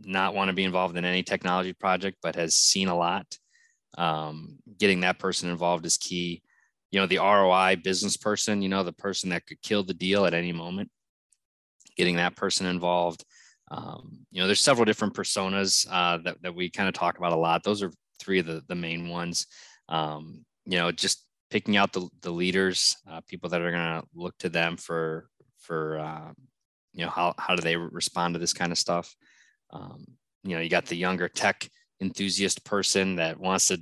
not 0.00 0.34
want 0.34 0.48
to 0.48 0.54
be 0.54 0.64
involved 0.64 0.96
in 0.96 1.04
any 1.04 1.22
technology 1.24 1.72
project 1.72 2.18
but 2.22 2.36
has 2.36 2.54
seen 2.54 2.88
a 2.88 2.96
lot 2.96 3.26
um, 3.96 4.58
getting 4.78 5.00
that 5.00 5.18
person 5.18 5.50
involved 5.50 5.84
is 5.84 5.96
key. 5.96 6.42
You 6.92 7.00
know 7.00 7.06
the 7.06 7.18
roi 7.18 7.76
business 7.82 8.16
person 8.16 8.62
you 8.62 8.68
know 8.68 8.84
the 8.84 8.92
person 8.92 9.30
that 9.30 9.44
could 9.44 9.60
kill 9.60 9.82
the 9.82 9.92
deal 9.92 10.24
at 10.24 10.34
any 10.34 10.52
moment 10.52 10.90
getting 11.96 12.16
that 12.16 12.36
person 12.36 12.64
involved 12.64 13.24
um, 13.70 14.26
you 14.30 14.40
know, 14.40 14.46
there's 14.46 14.60
several 14.60 14.84
different 14.84 15.14
personas 15.14 15.86
uh, 15.90 16.18
that, 16.24 16.40
that 16.42 16.54
we 16.54 16.70
kind 16.70 16.88
of 16.88 16.94
talk 16.94 17.18
about 17.18 17.32
a 17.32 17.36
lot. 17.36 17.62
Those 17.62 17.82
are 17.82 17.92
three 18.18 18.38
of 18.38 18.46
the, 18.46 18.62
the 18.68 18.74
main 18.74 19.08
ones. 19.08 19.46
Um, 19.88 20.44
you 20.64 20.78
know, 20.78 20.90
just 20.92 21.24
picking 21.50 21.76
out 21.76 21.92
the, 21.92 22.08
the 22.22 22.30
leaders, 22.30 22.96
uh, 23.10 23.20
people 23.26 23.50
that 23.50 23.62
are 23.62 23.70
going 23.70 24.00
to 24.00 24.06
look 24.14 24.36
to 24.38 24.48
them 24.48 24.76
for, 24.76 25.28
for, 25.58 25.98
uh, 25.98 26.32
you 26.92 27.04
know, 27.04 27.10
how, 27.10 27.34
how 27.38 27.54
do 27.54 27.62
they 27.62 27.76
respond 27.76 28.34
to 28.34 28.40
this 28.40 28.52
kind 28.52 28.72
of 28.72 28.78
stuff? 28.78 29.14
Um, 29.70 30.04
you 30.44 30.54
know, 30.54 30.60
you 30.60 30.68
got 30.68 30.86
the 30.86 30.96
younger 30.96 31.28
tech 31.28 31.68
enthusiast 32.00 32.64
person 32.64 33.16
that 33.16 33.38
wants 33.38 33.68
to 33.68 33.80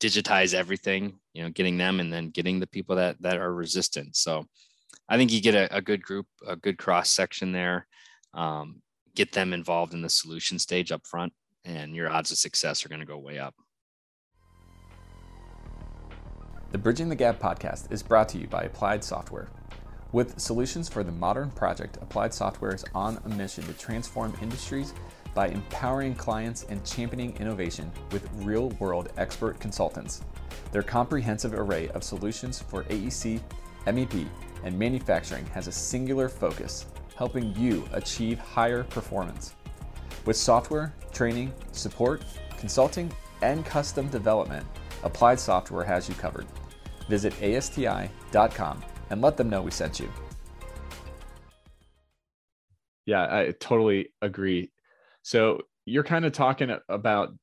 digitize 0.00 0.54
everything, 0.54 1.18
you 1.32 1.42
know, 1.42 1.50
getting 1.50 1.78
them 1.78 2.00
and 2.00 2.12
then 2.12 2.30
getting 2.30 2.60
the 2.60 2.66
people 2.66 2.96
that, 2.96 3.20
that 3.20 3.38
are 3.38 3.54
resistant. 3.54 4.16
So 4.16 4.44
I 5.08 5.16
think 5.16 5.32
you 5.32 5.40
get 5.40 5.54
a, 5.54 5.76
a 5.76 5.80
good 5.80 6.02
group, 6.02 6.26
a 6.46 6.56
good 6.56 6.78
cross 6.78 7.10
section 7.10 7.52
there. 7.52 7.86
Um, 8.32 8.82
get 9.14 9.32
them 9.32 9.52
involved 9.52 9.94
in 9.94 10.02
the 10.02 10.08
solution 10.08 10.58
stage 10.58 10.92
up 10.92 11.06
front, 11.06 11.32
and 11.64 11.94
your 11.94 12.10
odds 12.10 12.30
of 12.30 12.38
success 12.38 12.84
are 12.84 12.88
going 12.88 13.00
to 13.00 13.06
go 13.06 13.18
way 13.18 13.38
up. 13.38 13.54
The 16.72 16.78
Bridging 16.78 17.08
the 17.08 17.14
Gap 17.14 17.38
podcast 17.38 17.92
is 17.92 18.02
brought 18.02 18.28
to 18.30 18.38
you 18.38 18.48
by 18.48 18.64
Applied 18.64 19.04
Software. 19.04 19.48
With 20.10 20.40
solutions 20.40 20.88
for 20.88 21.04
the 21.04 21.12
modern 21.12 21.50
project, 21.52 21.98
Applied 22.02 22.34
Software 22.34 22.74
is 22.74 22.84
on 22.94 23.20
a 23.24 23.28
mission 23.28 23.64
to 23.64 23.72
transform 23.74 24.36
industries 24.42 24.92
by 25.34 25.48
empowering 25.48 26.14
clients 26.14 26.64
and 26.68 26.84
championing 26.84 27.36
innovation 27.36 27.90
with 28.12 28.28
real 28.34 28.70
world 28.80 29.10
expert 29.16 29.58
consultants. 29.60 30.22
Their 30.72 30.82
comprehensive 30.82 31.54
array 31.54 31.88
of 31.90 32.04
solutions 32.04 32.60
for 32.60 32.84
AEC, 32.84 33.40
MEP, 33.86 34.28
and 34.64 34.78
manufacturing 34.78 35.46
has 35.46 35.66
a 35.66 35.72
singular 35.72 36.28
focus 36.28 36.86
helping 37.16 37.54
you 37.56 37.88
achieve 37.92 38.38
higher 38.38 38.84
performance. 38.84 39.54
With 40.24 40.36
software, 40.36 40.94
training, 41.12 41.52
support, 41.72 42.24
consulting, 42.58 43.12
and 43.42 43.64
custom 43.64 44.08
development, 44.08 44.66
Applied 45.02 45.38
Software 45.38 45.84
has 45.84 46.08
you 46.08 46.14
covered. 46.14 46.46
Visit 47.08 47.34
ASTI.com 47.42 48.82
and 49.10 49.20
let 49.20 49.36
them 49.36 49.50
know 49.50 49.62
we 49.62 49.70
sent 49.70 50.00
you. 50.00 50.10
Yeah, 53.06 53.22
I 53.22 53.52
totally 53.60 54.14
agree. 54.22 54.72
So 55.22 55.60
you're 55.84 56.04
kind 56.04 56.24
of 56.24 56.32
talking 56.32 56.74
about 56.88 57.34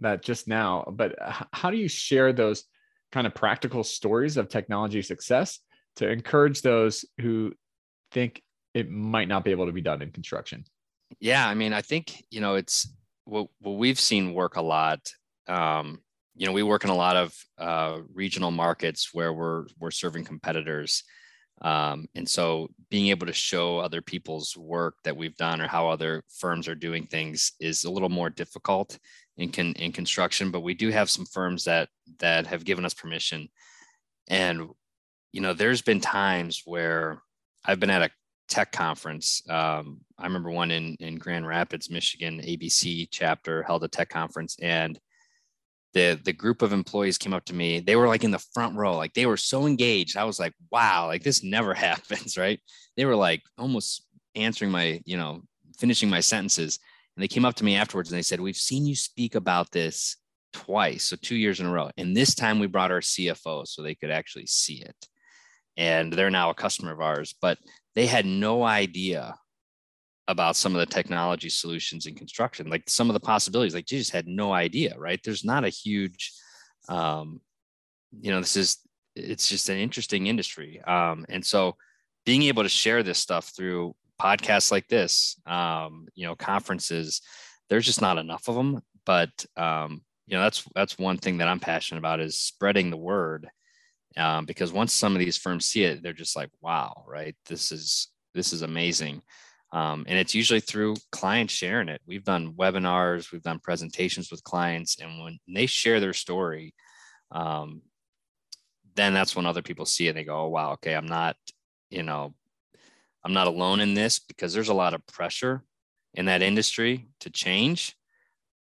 that 0.00 0.22
just 0.22 0.48
now, 0.48 0.84
but 0.92 1.14
how 1.52 1.70
do 1.70 1.76
you 1.76 1.88
share 1.88 2.32
those 2.32 2.64
kind 3.12 3.26
of 3.26 3.34
practical 3.34 3.84
stories 3.84 4.36
of 4.36 4.48
technology 4.48 5.00
success 5.00 5.60
to 5.96 6.08
encourage 6.10 6.62
those 6.62 7.04
who 7.20 7.52
think 8.10 8.42
it 8.76 8.90
might 8.90 9.26
not 9.26 9.42
be 9.42 9.52
able 9.52 9.64
to 9.64 9.72
be 9.72 9.80
done 9.80 10.02
in 10.02 10.10
construction? 10.10 10.62
Yeah, 11.18 11.48
I 11.48 11.54
mean, 11.54 11.72
I 11.72 11.80
think 11.80 12.22
you 12.30 12.40
know 12.40 12.56
it's 12.56 12.86
what 13.24 13.48
what 13.60 13.78
we've 13.78 13.98
seen 13.98 14.34
work 14.34 14.56
a 14.56 14.62
lot. 14.62 15.00
Um, 15.48 16.00
you 16.34 16.46
know, 16.46 16.52
we 16.52 16.62
work 16.62 16.84
in 16.84 16.90
a 16.90 16.94
lot 16.94 17.16
of 17.16 17.34
uh, 17.56 18.00
regional 18.12 18.50
markets 18.50 19.14
where 19.14 19.32
we're 19.32 19.64
we're 19.80 19.90
serving 19.90 20.24
competitors, 20.24 21.04
um, 21.62 22.06
and 22.14 22.28
so 22.28 22.68
being 22.90 23.08
able 23.08 23.26
to 23.26 23.32
show 23.32 23.78
other 23.78 24.02
people's 24.02 24.54
work 24.58 24.96
that 25.04 25.16
we've 25.16 25.36
done 25.36 25.62
or 25.62 25.68
how 25.68 25.88
other 25.88 26.22
firms 26.38 26.68
are 26.68 26.74
doing 26.74 27.06
things 27.06 27.52
is 27.58 27.84
a 27.84 27.90
little 27.90 28.10
more 28.10 28.28
difficult 28.28 28.98
in 29.38 29.50
con, 29.50 29.72
in 29.76 29.90
construction. 29.90 30.50
But 30.50 30.60
we 30.60 30.74
do 30.74 30.90
have 30.90 31.08
some 31.08 31.24
firms 31.24 31.64
that 31.64 31.88
that 32.18 32.46
have 32.46 32.66
given 32.66 32.84
us 32.84 32.92
permission, 32.92 33.48
and 34.28 34.68
you 35.32 35.40
know, 35.40 35.54
there's 35.54 35.80
been 35.80 36.00
times 36.00 36.60
where 36.66 37.22
I've 37.64 37.80
been 37.80 37.90
at 37.90 38.02
a 38.02 38.10
tech 38.48 38.72
conference. 38.72 39.42
Um, 39.48 40.00
I 40.18 40.24
remember 40.24 40.50
one 40.50 40.70
in 40.70 40.96
in 41.00 41.16
Grand 41.16 41.46
Rapids, 41.46 41.90
Michigan. 41.90 42.40
ABC 42.40 43.08
chapter 43.10 43.62
held 43.62 43.84
a 43.84 43.88
tech 43.88 44.08
conference, 44.08 44.56
and 44.60 44.98
the 45.94 46.20
the 46.24 46.32
group 46.32 46.62
of 46.62 46.72
employees 46.72 47.18
came 47.18 47.32
up 47.32 47.44
to 47.46 47.54
me. 47.54 47.80
They 47.80 47.96
were 47.96 48.08
like 48.08 48.24
in 48.24 48.30
the 48.30 48.44
front 48.54 48.76
row, 48.76 48.96
like 48.96 49.14
they 49.14 49.26
were 49.26 49.36
so 49.36 49.66
engaged. 49.66 50.16
I 50.16 50.24
was 50.24 50.38
like, 50.38 50.52
wow, 50.70 51.06
like 51.06 51.22
this 51.22 51.42
never 51.42 51.74
happens, 51.88 52.36
right? 52.36 52.60
They 52.96 53.04
were 53.04 53.16
like 53.16 53.42
almost 53.58 54.06
answering 54.34 54.70
my, 54.70 55.00
you 55.04 55.16
know, 55.16 55.42
finishing 55.78 56.10
my 56.10 56.20
sentences. 56.20 56.78
And 57.16 57.22
they 57.22 57.28
came 57.28 57.44
up 57.44 57.54
to 57.56 57.64
me 57.64 57.76
afterwards 57.76 58.10
and 58.10 58.18
they 58.18 58.22
said, 58.22 58.40
We've 58.40 58.56
seen 58.56 58.86
you 58.86 58.94
speak 58.94 59.34
about 59.34 59.70
this 59.70 60.16
twice, 60.52 61.04
so 61.04 61.16
two 61.16 61.36
years 61.36 61.60
in 61.60 61.66
a 61.66 61.72
row. 61.72 61.90
And 61.96 62.16
this 62.16 62.34
time 62.34 62.58
we 62.58 62.66
brought 62.66 62.92
our 62.92 63.00
CFO 63.00 63.66
so 63.66 63.82
they 63.82 63.94
could 63.94 64.10
actually 64.10 64.46
see 64.46 64.82
it. 64.82 64.96
And 65.76 66.12
they're 66.12 66.30
now 66.30 66.50
a 66.50 66.54
customer 66.54 66.92
of 66.92 67.00
ours. 67.00 67.34
But 67.40 67.58
they 67.96 68.06
had 68.06 68.26
no 68.26 68.62
idea 68.62 69.34
about 70.28 70.54
some 70.54 70.74
of 70.74 70.80
the 70.80 70.94
technology 70.94 71.48
solutions 71.48 72.06
in 72.06 72.14
construction, 72.14 72.68
like 72.68 72.84
some 72.88 73.08
of 73.08 73.14
the 73.14 73.20
possibilities. 73.20 73.74
Like 73.74 73.86
they 73.86 73.96
just 73.96 74.12
had 74.12 74.28
no 74.28 74.52
idea, 74.52 74.94
right? 74.98 75.18
There's 75.24 75.44
not 75.44 75.64
a 75.64 75.70
huge, 75.70 76.32
um, 76.88 77.40
you 78.20 78.30
know, 78.30 78.40
this 78.40 78.56
is 78.56 78.78
it's 79.16 79.48
just 79.48 79.70
an 79.70 79.78
interesting 79.78 80.26
industry, 80.26 80.80
um, 80.86 81.24
and 81.30 81.44
so 81.44 81.74
being 82.26 82.42
able 82.42 82.62
to 82.62 82.68
share 82.68 83.02
this 83.02 83.18
stuff 83.18 83.52
through 83.56 83.94
podcasts 84.20 84.70
like 84.70 84.88
this, 84.88 85.40
um, 85.46 86.06
you 86.14 86.26
know, 86.26 86.34
conferences, 86.34 87.22
there's 87.70 87.86
just 87.86 88.02
not 88.02 88.18
enough 88.18 88.48
of 88.48 88.56
them. 88.56 88.82
But 89.06 89.30
um, 89.56 90.02
you 90.26 90.36
know, 90.36 90.42
that's 90.42 90.64
that's 90.74 90.98
one 90.98 91.16
thing 91.16 91.38
that 91.38 91.48
I'm 91.48 91.60
passionate 91.60 92.00
about 92.00 92.20
is 92.20 92.38
spreading 92.38 92.90
the 92.90 92.96
word 92.96 93.48
um, 94.16 94.46
because 94.46 94.72
once 94.72 94.94
some 94.94 95.14
of 95.14 95.18
these 95.18 95.36
firms 95.36 95.66
see 95.66 95.84
it, 95.84 96.02
they're 96.02 96.12
just 96.12 96.36
like, 96.36 96.50
wow, 96.60 97.04
right? 97.06 97.36
This 97.46 97.70
is 97.70 98.08
this 98.34 98.52
is 98.52 98.62
amazing. 98.62 99.22
Um, 99.72 100.04
and 100.08 100.18
it's 100.18 100.34
usually 100.34 100.60
through 100.60 100.96
clients 101.10 101.52
sharing 101.52 101.88
it. 101.88 102.00
We've 102.06 102.24
done 102.24 102.52
webinars, 102.52 103.32
we've 103.32 103.42
done 103.42 103.58
presentations 103.58 104.30
with 104.30 104.44
clients, 104.44 105.00
and 105.00 105.22
when 105.22 105.38
they 105.48 105.66
share 105.66 106.00
their 106.00 106.12
story, 106.12 106.74
um, 107.32 107.82
then 108.94 109.12
that's 109.12 109.34
when 109.34 109.46
other 109.46 109.62
people 109.62 109.84
see 109.84 110.06
it. 110.06 110.10
And 110.10 110.18
they 110.18 110.24
go, 110.24 110.42
"Oh 110.42 110.48
wow, 110.48 110.72
okay, 110.72 110.94
I'm 110.94 111.06
not, 111.06 111.36
you 111.90 112.02
know, 112.02 112.34
I'm 113.24 113.32
not 113.32 113.48
alone 113.48 113.80
in 113.80 113.94
this 113.94 114.18
because 114.18 114.54
there's 114.54 114.68
a 114.68 114.74
lot 114.74 114.94
of 114.94 115.06
pressure 115.06 115.64
in 116.14 116.26
that 116.26 116.42
industry 116.42 117.08
to 117.20 117.30
change." 117.30 117.96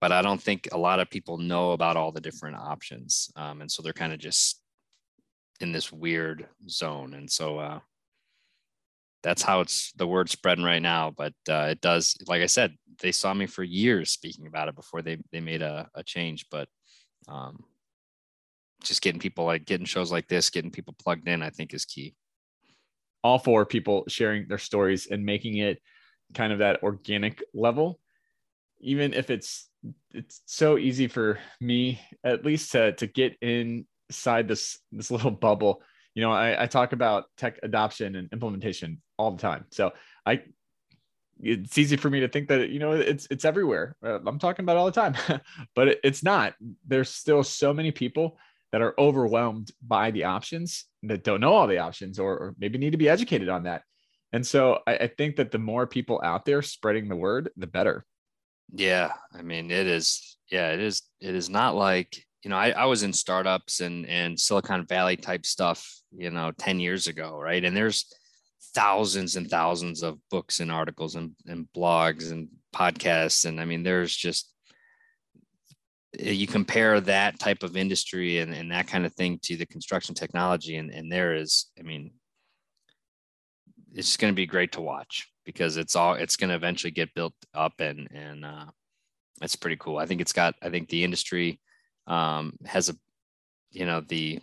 But 0.02 0.12
I 0.12 0.22
don't 0.22 0.42
think 0.42 0.70
a 0.72 0.78
lot 0.78 1.00
of 1.00 1.10
people 1.10 1.38
know 1.38 1.72
about 1.72 1.98
all 1.98 2.12
the 2.12 2.22
different 2.22 2.58
options, 2.58 3.32
um, 3.36 3.62
and 3.62 3.72
so 3.72 3.82
they're 3.82 3.94
kind 3.94 4.14
of 4.14 4.20
just 4.20 4.62
in 5.60 5.72
this 5.72 5.92
weird 5.92 6.48
zone. 6.70 7.14
And 7.14 7.30
so 7.30 7.60
uh, 7.60 7.80
that's 9.24 9.42
how 9.42 9.62
it's 9.62 9.92
the 9.94 10.08
word 10.08 10.30
spreading 10.30 10.64
right 10.64 10.82
now. 10.82 11.12
But 11.16 11.34
uh, 11.50 11.68
it 11.72 11.82
does, 11.82 12.18
like 12.28 12.42
I 12.42 12.48
said, 12.48 12.76
they 13.02 13.12
saw 13.12 13.34
me 13.34 13.46
for 13.46 13.64
years 13.64 14.12
speaking 14.12 14.48
about 14.48 14.68
it 14.68 14.76
before 14.76 15.02
they 15.02 15.18
they 15.32 15.40
made 15.40 15.62
a, 15.62 15.90
a 15.96 16.04
change. 16.04 16.46
But 16.50 16.68
um, 17.28 17.64
just 18.84 19.02
getting 19.02 19.20
people 19.20 19.46
like 19.46 19.66
getting 19.66 19.86
shows 19.86 20.12
like 20.12 20.28
this, 20.28 20.50
getting 20.50 20.72
people 20.72 20.96
plugged 20.98 21.28
in, 21.28 21.42
I 21.42 21.50
think 21.50 21.74
is 21.74 21.86
key. 21.86 22.16
All 23.24 23.40
four 23.40 23.66
people 23.66 24.06
sharing 24.08 24.48
their 24.48 24.58
stories 24.58 25.08
and 25.08 25.26
making 25.26 25.58
it 25.58 25.82
kind 26.34 26.54
of 26.54 26.60
that 26.60 26.84
organic 26.84 27.44
level, 27.54 28.00
even 28.80 29.14
if 29.14 29.30
it's 29.30 29.70
it's 30.12 30.42
so 30.46 30.78
easy 30.78 31.08
for 31.08 31.40
me 31.62 32.00
at 32.24 32.46
least 32.46 32.72
to 32.74 32.94
to 32.94 33.08
get 33.08 33.38
in 33.42 33.86
inside 34.10 34.48
this 34.48 34.80
this 34.92 35.12
little 35.16 35.32
bubble. 35.32 35.82
You 36.16 36.24
know 36.24 36.32
I, 36.32 36.64
I 36.64 36.66
talk 36.66 36.94
about 36.94 37.26
tech 37.38 37.60
adoption 37.64 38.16
and 38.16 38.30
implementation 38.32 39.02
all 39.18 39.32
the 39.32 39.42
time. 39.42 39.66
So 39.72 39.92
i 40.26 40.42
it's 41.42 41.78
easy 41.78 41.96
for 41.96 42.10
me 42.10 42.20
to 42.20 42.28
think 42.28 42.50
that 42.50 42.70
you 42.70 42.80
know 42.80 42.92
it's 42.92 43.28
it's 43.32 43.46
everywhere. 43.46 43.96
Uh, 44.04 44.20
i'm 44.26 44.40
talking 44.40 44.66
about 44.66 44.78
all 44.78 44.86
the 44.86 44.92
time 44.92 45.16
but 45.76 45.90
it, 45.90 46.00
it's 46.04 46.24
not. 46.24 46.56
There's 46.88 47.10
still 47.10 47.44
so 47.44 47.74
many 47.74 47.92
people 47.92 48.38
that 48.72 48.82
are 48.82 48.94
overwhelmed 49.00 49.72
by 49.86 50.12
the 50.12 50.26
options 50.26 50.86
that 51.04 51.24
don't 51.24 51.42
know 51.42 51.54
all 51.54 51.66
the 51.66 51.80
options 51.80 52.20
or, 52.20 52.38
or 52.38 52.56
maybe 52.60 52.78
need 52.78 52.92
to 52.92 52.98
be 52.98 53.10
educated 53.10 53.50
on 53.50 53.64
that. 53.64 53.82
And 54.32 54.46
so 54.46 54.80
I, 54.86 54.96
I 54.98 55.08
think 55.08 55.38
that 55.38 55.50
the 55.50 55.58
more 55.58 55.88
people 55.88 56.22
out 56.24 56.46
there 56.46 56.62
spreading 56.62 57.10
the 57.10 57.16
word 57.16 57.50
the 57.58 57.68
better. 57.68 58.06
Yeah 58.74 59.14
i 59.34 59.42
mean 59.42 59.72
it 59.72 59.88
is 59.88 60.38
yeah 60.52 60.72
it 60.72 60.80
is 60.80 61.02
it 61.20 61.36
is 61.36 61.50
not 61.50 61.76
like 61.76 62.24
you 62.44 62.50
know, 62.50 62.58
I, 62.58 62.70
I 62.70 62.86
was 62.86 63.04
in 63.04 63.14
startups 63.14 63.82
and 63.82 64.06
and 64.08 64.40
Silicon 64.40 64.86
Valley 64.86 65.18
type 65.18 65.46
stuff, 65.46 65.86
you 66.12 66.30
know, 66.30 66.52
10 66.58 66.80
years 66.80 67.08
ago, 67.08 67.38
right? 67.40 67.64
And 67.64 67.76
there's 67.76 68.06
thousands 68.74 69.36
and 69.36 69.50
thousands 69.50 70.04
of 70.04 70.20
books 70.30 70.60
and 70.60 70.72
articles 70.72 71.16
and, 71.16 71.32
and 71.48 71.68
blogs 71.76 72.32
and 72.32 72.48
podcasts. 72.74 73.46
And 73.46 73.60
I 73.60 73.66
mean, 73.66 73.84
there's 73.84 74.16
just 74.16 74.54
eh, 76.18 76.32
you 76.32 76.48
compare 76.48 77.02
that 77.02 77.40
type 77.40 77.64
of 77.64 77.76
industry 77.76 78.40
and, 78.40 78.54
and 78.54 78.72
that 78.72 78.88
kind 78.88 79.06
of 79.06 79.14
thing 79.14 79.40
to 79.44 79.58
the 79.58 79.66
construction 79.66 80.16
technology, 80.16 80.76
and, 80.78 80.92
and 80.92 81.12
there 81.12 81.36
is, 81.36 81.68
I 81.78 81.84
mean, 81.84 82.12
it's 83.94 84.18
going 84.18 84.32
to 84.32 84.36
be 84.36 84.46
great 84.46 84.72
to 84.74 84.82
watch 84.82 85.28
because 85.46 85.78
it's 85.78 85.96
all 85.96 86.14
it's 86.14 86.36
going 86.36 86.50
to 86.50 86.56
eventually 86.56 86.92
get 86.92 87.14
built 87.16 87.34
up 87.56 87.74
and 87.80 88.08
and 88.14 88.46
uh, 88.46 88.66
it's 89.42 89.56
pretty 89.56 89.78
cool. 89.78 89.98
I 89.98 90.06
think 90.06 90.22
it's 90.22 90.34
got 90.34 90.54
I 90.62 90.70
think 90.70 90.90
the 90.90 91.04
industry 91.04 91.60
um, 92.10 92.58
has 92.66 92.90
a 92.90 92.96
you 93.72 93.86
know 93.86 94.02
the 94.02 94.40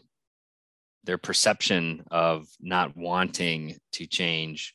their 1.05 1.19
perception 1.19 2.03
of 2.11 2.49
not 2.61 2.97
wanting 2.97 3.77
to 3.93 4.07
change 4.07 4.75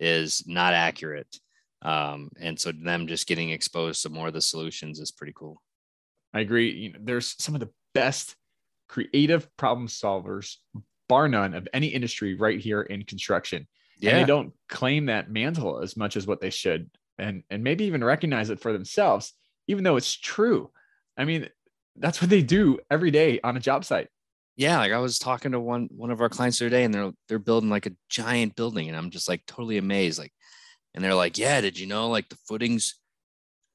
is 0.00 0.42
not 0.46 0.72
accurate. 0.74 1.38
Um, 1.82 2.30
and 2.40 2.58
so 2.58 2.72
them 2.72 3.06
just 3.06 3.28
getting 3.28 3.50
exposed 3.50 4.02
to 4.02 4.08
more 4.08 4.28
of 4.28 4.34
the 4.34 4.40
solutions 4.40 4.98
is 4.98 5.12
pretty 5.12 5.32
cool. 5.34 5.62
I 6.34 6.40
agree. 6.40 6.72
You 6.72 6.92
know, 6.92 6.98
there's 7.02 7.36
some 7.38 7.54
of 7.54 7.60
the 7.60 7.70
best 7.94 8.34
creative 8.88 9.48
problem 9.56 9.86
solvers 9.86 10.56
bar 11.08 11.28
none 11.28 11.54
of 11.54 11.68
any 11.72 11.88
industry 11.88 12.34
right 12.34 12.58
here 12.58 12.82
in 12.82 13.04
construction. 13.04 13.66
Yeah. 13.98 14.12
and 14.12 14.22
they 14.22 14.26
don't 14.26 14.52
claim 14.68 15.06
that 15.06 15.30
mantle 15.30 15.80
as 15.80 15.96
much 15.96 16.16
as 16.16 16.26
what 16.26 16.40
they 16.40 16.48
should 16.48 16.90
and 17.18 17.42
and 17.50 17.62
maybe 17.62 17.84
even 17.84 18.02
recognize 18.02 18.48
it 18.48 18.58
for 18.58 18.72
themselves 18.72 19.34
even 19.68 19.84
though 19.84 19.96
it's 19.96 20.16
true. 20.16 20.70
I 21.16 21.24
mean 21.24 21.48
that's 21.96 22.20
what 22.20 22.30
they 22.30 22.42
do 22.42 22.78
every 22.90 23.10
day 23.10 23.40
on 23.44 23.56
a 23.56 23.60
job 23.60 23.84
site. 23.84 24.08
Yeah, 24.56 24.78
like 24.78 24.92
I 24.92 24.98
was 24.98 25.18
talking 25.18 25.52
to 25.52 25.60
one 25.60 25.88
one 25.90 26.10
of 26.10 26.20
our 26.20 26.28
clients 26.28 26.58
the 26.58 26.66
other 26.66 26.70
day, 26.76 26.84
and 26.84 26.92
they're 26.94 27.12
they're 27.28 27.38
building 27.38 27.70
like 27.70 27.86
a 27.86 27.92
giant 28.08 28.56
building, 28.56 28.88
and 28.88 28.96
I'm 28.96 29.10
just 29.10 29.28
like 29.28 29.46
totally 29.46 29.78
amazed. 29.78 30.18
Like, 30.18 30.32
and 30.94 31.04
they're 31.04 31.14
like, 31.14 31.38
"Yeah, 31.38 31.60
did 31.62 31.78
you 31.78 31.86
know 31.86 32.08
like 32.10 32.28
the 32.30 32.36
footings 32.48 32.96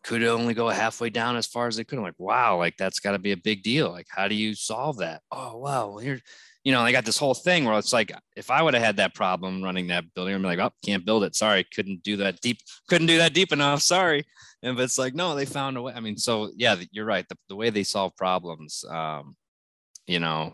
could 0.04 0.24
only 0.24 0.54
go 0.54 0.70
halfway 0.70 1.10
down 1.10 1.36
as 1.38 1.48
far 1.48 1.68
as 1.68 1.78
they 1.78 1.84
could?" 1.86 1.98
I'm 2.00 2.04
like, 2.06 2.16
"Wow, 2.20 2.58
like 2.60 2.78
that's 2.78 3.00
got 3.00 3.14
to 3.14 3.20
be 3.20 3.32
a 3.34 3.38
big 3.38 3.64
deal. 3.64 3.92
Like, 3.92 4.08
how 4.10 4.28
do 4.28 4.36
you 4.36 4.56
solve 4.56 4.98
that?" 5.00 5.22
Oh, 5.32 5.58
wow, 5.58 5.90
well, 5.90 5.98
here, 6.00 6.22
you 6.66 6.74
know, 6.74 6.84
they 6.84 6.92
got 6.92 7.06
this 7.06 7.18
whole 7.18 7.34
thing 7.34 7.64
where 7.64 7.78
it's 7.78 7.94
like, 7.94 8.12
if 8.36 8.52
I 8.52 8.62
would 8.62 8.74
have 8.74 8.84
had 8.84 8.98
that 8.98 9.16
problem 9.16 9.64
running 9.64 9.88
that 9.88 10.14
building, 10.14 10.36
I'm 10.36 10.42
like, 10.42 10.60
"Oh, 10.60 10.72
can't 10.84 11.06
build 11.06 11.24
it. 11.24 11.36
Sorry, 11.36 11.64
couldn't 11.74 12.04
do 12.04 12.18
that 12.18 12.42
deep, 12.42 12.58
couldn't 12.90 13.08
do 13.08 13.20
that 13.20 13.34
deep 13.34 13.54
enough. 13.54 13.82
Sorry." 13.82 14.26
and 14.66 14.76
but 14.76 14.84
it's 14.84 14.98
like 14.98 15.14
no 15.14 15.36
they 15.36 15.46
found 15.46 15.78
a 15.78 15.82
way 15.82 15.94
i 15.96 16.00
mean 16.00 16.18
so 16.18 16.52
yeah 16.58 16.76
you're 16.92 17.06
right 17.06 17.28
the, 17.30 17.38
the 17.50 17.56
way 17.56 17.70
they 17.70 17.84
solve 17.84 18.16
problems 18.18 18.84
um, 18.90 19.36
you 20.08 20.20
know 20.20 20.54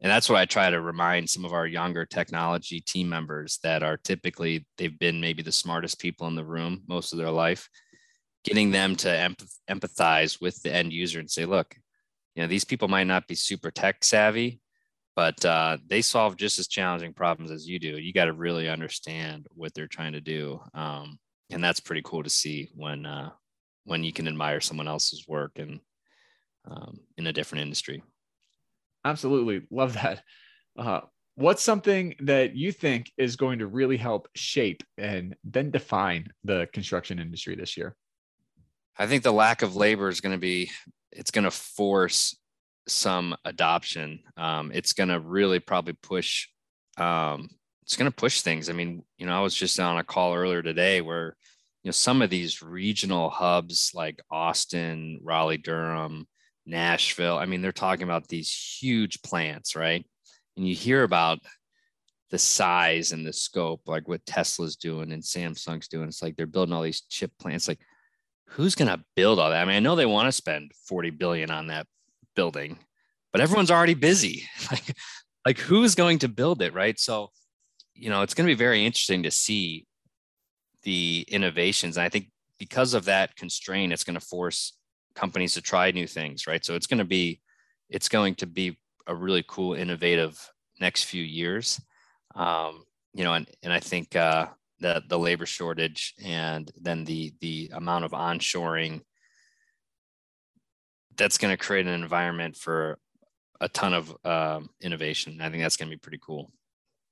and 0.00 0.10
that's 0.10 0.28
what 0.28 0.38
i 0.38 0.44
try 0.44 0.68
to 0.68 0.80
remind 0.80 1.30
some 1.30 1.44
of 1.44 1.52
our 1.52 1.66
younger 1.66 2.04
technology 2.04 2.80
team 2.80 3.08
members 3.08 3.58
that 3.62 3.82
are 3.82 3.96
typically 3.96 4.66
they've 4.76 4.98
been 4.98 5.20
maybe 5.20 5.42
the 5.42 5.52
smartest 5.52 6.00
people 6.00 6.26
in 6.26 6.34
the 6.34 6.44
room 6.44 6.82
most 6.88 7.12
of 7.12 7.18
their 7.18 7.30
life 7.30 7.68
getting 8.44 8.72
them 8.72 8.96
to 8.96 9.08
empath- 9.08 9.58
empathize 9.70 10.40
with 10.40 10.60
the 10.62 10.74
end 10.74 10.92
user 10.92 11.20
and 11.20 11.30
say 11.30 11.44
look 11.44 11.76
you 12.34 12.42
know 12.42 12.48
these 12.48 12.64
people 12.64 12.88
might 12.88 13.06
not 13.06 13.28
be 13.28 13.34
super 13.34 13.70
tech 13.70 14.02
savvy 14.02 14.60
but 15.14 15.44
uh, 15.44 15.76
they 15.88 16.00
solve 16.00 16.36
just 16.36 16.58
as 16.58 16.68
challenging 16.68 17.12
problems 17.12 17.50
as 17.50 17.66
you 17.66 17.78
do 17.78 17.98
you 17.98 18.12
got 18.12 18.26
to 18.26 18.32
really 18.32 18.68
understand 18.68 19.46
what 19.54 19.72
they're 19.74 19.86
trying 19.86 20.12
to 20.12 20.20
do 20.20 20.60
um, 20.74 21.18
and 21.50 21.62
that's 21.62 21.80
pretty 21.80 22.02
cool 22.04 22.22
to 22.22 22.30
see 22.30 22.70
when 22.74 23.06
uh, 23.06 23.30
when 23.84 24.04
you 24.04 24.12
can 24.12 24.28
admire 24.28 24.60
someone 24.60 24.88
else's 24.88 25.26
work 25.28 25.52
and 25.56 25.80
um, 26.70 27.00
in 27.16 27.26
a 27.26 27.32
different 27.32 27.62
industry. 27.62 28.02
Absolutely. 29.04 29.66
Love 29.70 29.94
that. 29.94 30.22
Uh, 30.78 31.00
what's 31.34 31.62
something 31.62 32.14
that 32.20 32.54
you 32.54 32.72
think 32.72 33.10
is 33.16 33.36
going 33.36 33.58
to 33.58 33.66
really 33.66 33.96
help 33.96 34.28
shape 34.34 34.82
and 34.96 35.34
then 35.44 35.70
define 35.70 36.28
the 36.44 36.68
construction 36.72 37.18
industry 37.18 37.56
this 37.56 37.76
year? 37.76 37.96
I 38.98 39.06
think 39.06 39.22
the 39.22 39.32
lack 39.32 39.62
of 39.62 39.74
labor 39.74 40.08
is 40.08 40.20
going 40.20 40.34
to 40.34 40.40
be, 40.40 40.70
it's 41.10 41.30
going 41.30 41.44
to 41.44 41.50
force 41.50 42.36
some 42.88 43.36
adoption. 43.44 44.20
Um, 44.36 44.72
it's 44.74 44.92
going 44.92 45.08
to 45.08 45.20
really 45.20 45.60
probably 45.60 45.94
push, 45.94 46.48
um, 46.98 47.48
it's 47.82 47.96
going 47.96 48.10
to 48.10 48.16
push 48.16 48.40
things. 48.40 48.68
I 48.68 48.72
mean, 48.72 49.02
you 49.18 49.26
know, 49.26 49.36
I 49.36 49.40
was 49.40 49.54
just 49.54 49.78
on 49.78 49.98
a 49.98 50.04
call 50.04 50.34
earlier 50.34 50.62
today 50.62 51.00
where, 51.00 51.36
you 51.82 51.88
know, 51.88 51.92
some 51.92 52.22
of 52.22 52.30
these 52.30 52.62
regional 52.62 53.30
hubs 53.30 53.90
like 53.94 54.20
Austin, 54.30 55.20
Raleigh, 55.22 55.58
Durham, 55.58 56.26
Nashville, 56.64 57.38
I 57.38 57.46
mean, 57.46 57.60
they're 57.60 57.72
talking 57.72 58.04
about 58.04 58.28
these 58.28 58.78
huge 58.80 59.20
plants, 59.22 59.74
right? 59.74 60.06
And 60.56 60.68
you 60.68 60.74
hear 60.74 61.02
about 61.02 61.40
the 62.30 62.38
size 62.38 63.12
and 63.12 63.26
the 63.26 63.32
scope, 63.32 63.82
like 63.86 64.08
what 64.08 64.24
Tesla's 64.26 64.76
doing 64.76 65.12
and 65.12 65.22
Samsung's 65.22 65.88
doing. 65.88 66.08
It's 66.08 66.22
like 66.22 66.36
they're 66.36 66.46
building 66.46 66.74
all 66.74 66.82
these 66.82 67.02
chip 67.02 67.32
plants. 67.38 67.68
Like, 67.68 67.80
who's 68.48 68.74
going 68.74 68.88
to 68.88 69.04
build 69.16 69.38
all 69.38 69.50
that? 69.50 69.62
I 69.62 69.64
mean, 69.64 69.76
I 69.76 69.80
know 69.80 69.96
they 69.96 70.06
want 70.06 70.26
to 70.28 70.32
spend 70.32 70.72
40 70.88 71.10
billion 71.10 71.50
on 71.50 71.68
that 71.68 71.86
building, 72.34 72.78
but 73.32 73.40
everyone's 73.40 73.70
already 73.70 73.94
busy. 73.94 74.44
like, 74.70 74.96
like 75.46 75.58
who's 75.58 75.94
going 75.94 76.18
to 76.20 76.28
build 76.28 76.62
it, 76.62 76.74
right? 76.74 76.98
So, 76.98 77.30
you 77.94 78.10
know, 78.10 78.22
it's 78.22 78.34
going 78.34 78.46
to 78.46 78.50
be 78.50 78.58
very 78.58 78.84
interesting 78.84 79.22
to 79.24 79.30
see 79.30 79.86
the 80.82 81.24
innovations. 81.28 81.96
And 81.96 82.04
I 82.04 82.08
think 82.08 82.30
because 82.58 82.94
of 82.94 83.04
that 83.06 83.36
constraint, 83.36 83.92
it's 83.92 84.04
going 84.04 84.18
to 84.18 84.26
force 84.26 84.74
companies 85.14 85.54
to 85.54 85.60
try 85.60 85.90
new 85.90 86.06
things, 86.06 86.46
right? 86.46 86.64
So 86.64 86.74
it's 86.74 86.86
going 86.86 86.98
to 86.98 87.04
be, 87.04 87.40
it's 87.88 88.08
going 88.08 88.36
to 88.36 88.46
be 88.46 88.78
a 89.06 89.14
really 89.14 89.44
cool, 89.46 89.74
innovative 89.74 90.38
next 90.80 91.04
few 91.04 91.22
years. 91.22 91.80
Um, 92.34 92.84
you 93.14 93.24
know, 93.24 93.34
and 93.34 93.46
and 93.62 93.72
I 93.72 93.80
think 93.80 94.16
uh, 94.16 94.46
the 94.80 95.02
the 95.08 95.18
labor 95.18 95.46
shortage 95.46 96.14
and 96.24 96.70
then 96.80 97.04
the 97.04 97.32
the 97.40 97.70
amount 97.74 98.04
of 98.04 98.12
onshoring 98.12 99.00
that's 101.16 101.38
going 101.38 101.52
to 101.52 101.62
create 101.62 101.86
an 101.86 101.94
environment 101.94 102.56
for 102.56 102.98
a 103.60 103.68
ton 103.68 103.94
of 103.94 104.14
um, 104.24 104.68
innovation. 104.80 105.40
I 105.40 105.50
think 105.50 105.62
that's 105.62 105.76
going 105.76 105.88
to 105.90 105.96
be 105.96 106.00
pretty 106.00 106.20
cool. 106.24 106.52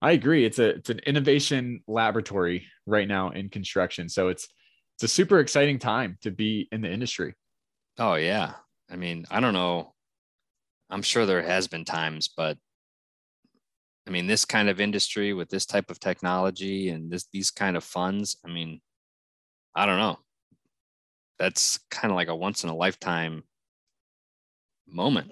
I 0.03 0.13
agree. 0.13 0.45
It's 0.45 0.59
a 0.59 0.71
it's 0.71 0.91
an 0.91 1.01
innovation 1.01 1.83
laboratory 1.87 2.67
right 2.87 3.07
now 3.07 3.31
in 3.31 3.51
construction. 3.51 4.09
So 4.09 4.29
it's 4.29 4.49
it's 4.97 5.05
a 5.05 5.09
super 5.09 5.41
exciting 5.41 5.79
time 5.79 6.19
to 6.23 6.31
be 6.31 6.69
in 6.73 6.81
the 6.81 6.91
industry. 6.91 7.35
Oh 7.99 8.15
yeah. 8.15 8.55
I 8.91 8.97
mean, 8.97 9.27
I 9.31 9.41
don't 9.41 9.53
know. 9.53 9.95
I'm 10.89 11.03
sure 11.03 11.27
there 11.27 11.43
has 11.43 11.69
been 11.69 11.85
times, 11.85 12.29
but 12.35 12.57
I 14.07 14.11
mean, 14.11 14.27
this 14.27 14.45
kind 14.45 14.69
of 14.69 14.81
industry 14.81 15.35
with 15.35 15.51
this 15.51 15.67
type 15.67 15.91
of 15.91 16.01
technology 16.01 16.89
and 16.89 17.11
this 17.11 17.27
these 17.33 17.51
kind 17.51 17.77
of 17.77 17.85
funds, 17.85 18.39
I 18.45 18.49
mean, 18.49 18.81
I 19.75 19.87
don't 19.87 19.99
know. 19.99 20.19
That's 21.39 21.79
kind 21.91 22.11
of 22.11 22.17
like 22.17 22.29
a 22.29 22.35
once 22.35 22.65
in 22.65 22.71
a 22.71 22.75
lifetime 22.75 23.45
moment. 24.93 25.31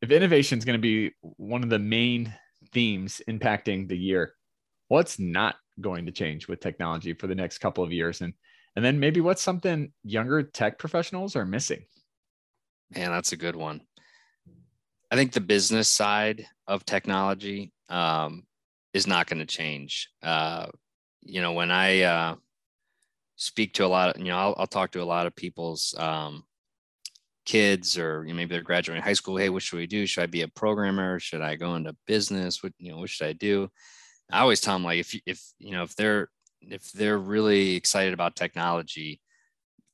If 0.00 0.10
innovation 0.10 0.58
is 0.58 0.64
going 0.64 0.78
to 0.78 0.82
be 0.82 1.12
one 1.20 1.62
of 1.62 1.70
the 1.70 1.78
main 1.78 2.34
themes 2.72 3.22
impacting 3.28 3.88
the 3.88 3.96
year, 3.96 4.34
what's 4.88 5.18
not 5.18 5.56
going 5.80 6.06
to 6.06 6.12
change 6.12 6.48
with 6.48 6.60
technology 6.60 7.14
for 7.14 7.26
the 7.26 7.34
next 7.34 7.58
couple 7.58 7.84
of 7.84 7.92
years? 7.92 8.20
And 8.20 8.34
and 8.74 8.84
then 8.84 8.98
maybe 8.98 9.20
what's 9.20 9.42
something 9.42 9.92
younger 10.02 10.42
tech 10.42 10.78
professionals 10.78 11.36
are 11.36 11.44
missing? 11.44 11.84
Man, 12.94 13.10
that's 13.10 13.32
a 13.32 13.36
good 13.36 13.56
one. 13.56 13.82
I 15.10 15.16
think 15.16 15.32
the 15.32 15.40
business 15.40 15.88
side 15.88 16.46
of 16.66 16.86
technology 16.86 17.72
um, 17.90 18.46
is 18.94 19.06
not 19.06 19.26
going 19.26 19.40
to 19.40 19.46
change. 19.46 20.08
Uh, 20.22 20.66
you 21.20 21.42
know, 21.42 21.52
when 21.52 21.70
I 21.70 22.00
uh, 22.00 22.34
speak 23.36 23.74
to 23.74 23.84
a 23.84 23.88
lot 23.88 24.16
of, 24.16 24.18
you 24.18 24.30
know, 24.30 24.38
I'll, 24.38 24.54
I'll 24.58 24.66
talk 24.66 24.92
to 24.92 25.02
a 25.02 25.04
lot 25.04 25.26
of 25.26 25.36
people's 25.36 25.94
um, 25.98 26.44
kids 27.44 27.98
or 27.98 28.24
you 28.24 28.32
know, 28.32 28.36
maybe 28.36 28.54
they're 28.54 28.62
graduating 28.62 29.02
high 29.02 29.12
school. 29.12 29.36
Hey, 29.36 29.48
what 29.48 29.62
should 29.62 29.78
we 29.78 29.86
do? 29.86 30.06
Should 30.06 30.22
I 30.22 30.26
be 30.26 30.42
a 30.42 30.48
programmer? 30.48 31.18
Should 31.18 31.40
I 31.40 31.56
go 31.56 31.74
into 31.74 31.96
business? 32.06 32.62
What, 32.62 32.72
you 32.78 32.92
know, 32.92 32.98
what 32.98 33.10
should 33.10 33.26
I 33.26 33.32
do? 33.32 33.68
I 34.30 34.40
always 34.40 34.60
tell 34.60 34.74
them 34.74 34.84
like, 34.84 35.00
if, 35.00 35.20
if, 35.26 35.42
you 35.58 35.72
know, 35.72 35.82
if 35.82 35.94
they're, 35.96 36.28
if 36.60 36.90
they're 36.92 37.18
really 37.18 37.74
excited 37.74 38.14
about 38.14 38.36
technology, 38.36 39.20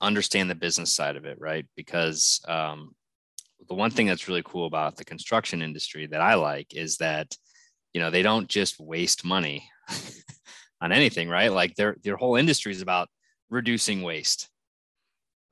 understand 0.01 0.51
the 0.51 0.55
business 0.55 0.93
side 0.93 1.17
of 1.17 1.25
it, 1.25 1.39
right? 1.41 1.67
Because 1.77 2.41
um, 2.47 2.95
the 3.69 3.75
one 3.75 3.91
thing 3.91 4.07
that's 4.07 4.29
really 4.29 4.43
cool 4.45 4.67
about 4.67 4.97
the 4.97 5.05
construction 5.05 5.63
industry 5.63 6.07
that 6.07 6.21
I 6.21 6.35
like 6.35 6.75
is 6.75 6.99
that, 6.99 7.35
you 7.93 8.01
know, 8.01 8.11
they 8.11 8.23
don't 8.23 8.49
just 8.49 8.79
waste 8.79 9.25
money 9.25 9.69
on 10.81 10.93
anything, 10.93 11.29
right? 11.29 11.53
Like 11.53 11.75
their 11.75 11.97
their 12.03 12.17
whole 12.17 12.37
industry 12.37 12.73
is 12.73 12.83
about 12.83 13.09
reducing 13.51 14.03
waste, 14.03 14.49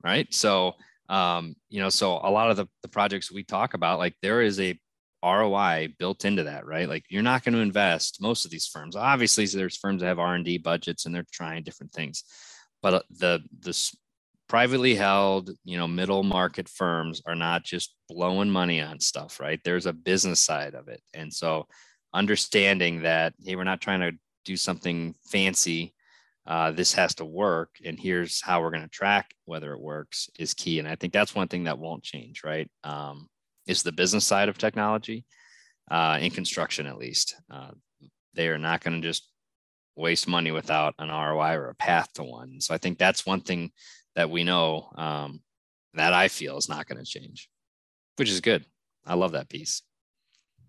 right? 0.03 0.31
So, 0.33 0.73
um, 1.09 1.55
you 1.69 1.79
know, 1.79 1.89
so 1.89 2.19
a 2.21 2.31
lot 2.31 2.51
of 2.51 2.57
the, 2.57 2.67
the 2.81 2.89
projects 2.89 3.31
we 3.31 3.43
talk 3.43 3.73
about, 3.73 3.99
like 3.99 4.15
there 4.21 4.41
is 4.41 4.59
a 4.59 4.79
ROI 5.23 5.95
built 5.97 6.25
into 6.25 6.43
that, 6.43 6.65
right? 6.65 6.87
Like 6.87 7.05
you're 7.09 7.23
not 7.23 7.43
going 7.43 7.55
to 7.55 7.61
invest 7.61 8.21
most 8.21 8.45
of 8.45 8.51
these 8.51 8.67
firms. 8.67 8.95
Obviously, 8.95 9.45
there's 9.45 9.77
firms 9.77 10.01
that 10.01 10.07
have 10.07 10.19
R 10.19 10.35
and 10.35 10.45
D 10.45 10.57
budgets 10.57 11.05
and 11.05 11.13
they're 11.13 11.25
trying 11.31 11.63
different 11.63 11.91
things, 11.91 12.23
but 12.81 12.93
uh, 12.93 13.01
the 13.09 13.41
the 13.59 13.91
privately 14.47 14.95
held, 14.95 15.51
you 15.65 15.77
know, 15.77 15.87
middle 15.87 16.23
market 16.23 16.69
firms 16.69 17.21
are 17.25 17.35
not 17.35 17.63
just 17.63 17.95
blowing 18.07 18.49
money 18.49 18.79
on 18.79 18.99
stuff, 18.99 19.39
right? 19.39 19.59
There's 19.63 19.85
a 19.85 19.93
business 19.93 20.39
side 20.39 20.75
of 20.75 20.87
it, 20.87 21.01
and 21.13 21.33
so 21.33 21.67
understanding 22.13 23.01
that 23.01 23.33
hey, 23.43 23.55
we're 23.55 23.63
not 23.63 23.81
trying 23.81 24.01
to 24.01 24.11
do 24.45 24.55
something 24.55 25.15
fancy. 25.25 25.93
Uh, 26.47 26.71
this 26.71 26.93
has 26.93 27.13
to 27.15 27.25
work, 27.25 27.71
and 27.83 27.99
here's 27.99 28.41
how 28.41 28.61
we're 28.61 28.71
going 28.71 28.81
to 28.81 28.87
track 28.87 29.33
whether 29.43 29.73
it 29.73 29.81
works 29.81 30.29
is 30.39 30.53
key. 30.53 30.79
And 30.79 30.87
I 30.87 30.95
think 30.95 31.11
that's 31.11 31.35
one 31.35 31.49
thing 31.49 31.65
that 31.65 31.77
won't 31.77 32.03
change, 32.03 32.41
right? 32.45 32.69
Um, 32.85 33.27
is 33.67 33.83
the 33.83 33.91
business 33.91 34.25
side 34.25 34.47
of 34.47 34.57
technology 34.57 35.25
uh, 35.91 36.17
in 36.21 36.31
construction 36.31 36.87
at 36.87 36.97
least. 36.97 37.35
Uh, 37.51 37.71
they 38.33 38.47
are 38.47 38.57
not 38.57 38.81
going 38.81 39.01
to 39.01 39.05
just 39.05 39.29
waste 39.97 40.27
money 40.27 40.51
without 40.51 40.95
an 40.99 41.09
ROI 41.09 41.55
or 41.55 41.69
a 41.69 41.75
path 41.75 42.13
to 42.13 42.23
one. 42.23 42.61
So 42.61 42.73
I 42.73 42.77
think 42.77 42.97
that's 42.97 43.25
one 43.25 43.41
thing 43.41 43.71
that 44.15 44.29
we 44.29 44.45
know 44.45 44.89
um, 44.95 45.41
that 45.95 46.13
I 46.13 46.29
feel 46.29 46.57
is 46.57 46.69
not 46.69 46.87
going 46.87 47.03
to 47.03 47.05
change, 47.05 47.49
which 48.15 48.29
is 48.29 48.39
good. 48.39 48.65
I 49.05 49.15
love 49.15 49.33
that 49.33 49.49
piece. 49.49 49.81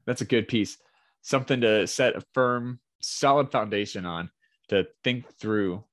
That's 0.07 0.23
a 0.23 0.27
good 0.27 0.49
piece. 0.49 0.77
Something 1.23 1.61
to 1.61 1.87
set 1.87 2.17
a 2.17 2.23
firm, 2.33 2.81
solid 3.01 3.53
foundation 3.53 4.07
on 4.07 4.31
to 4.69 4.87
think 5.03 5.33
through 5.39 5.85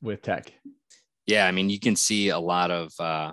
with 0.00 0.22
tech. 0.22 0.52
Yeah, 1.26 1.46
I 1.46 1.52
mean, 1.52 1.70
you 1.70 1.80
can 1.80 1.96
see 1.96 2.28
a 2.28 2.38
lot 2.38 2.70
of 2.70 2.92
uh, 3.00 3.32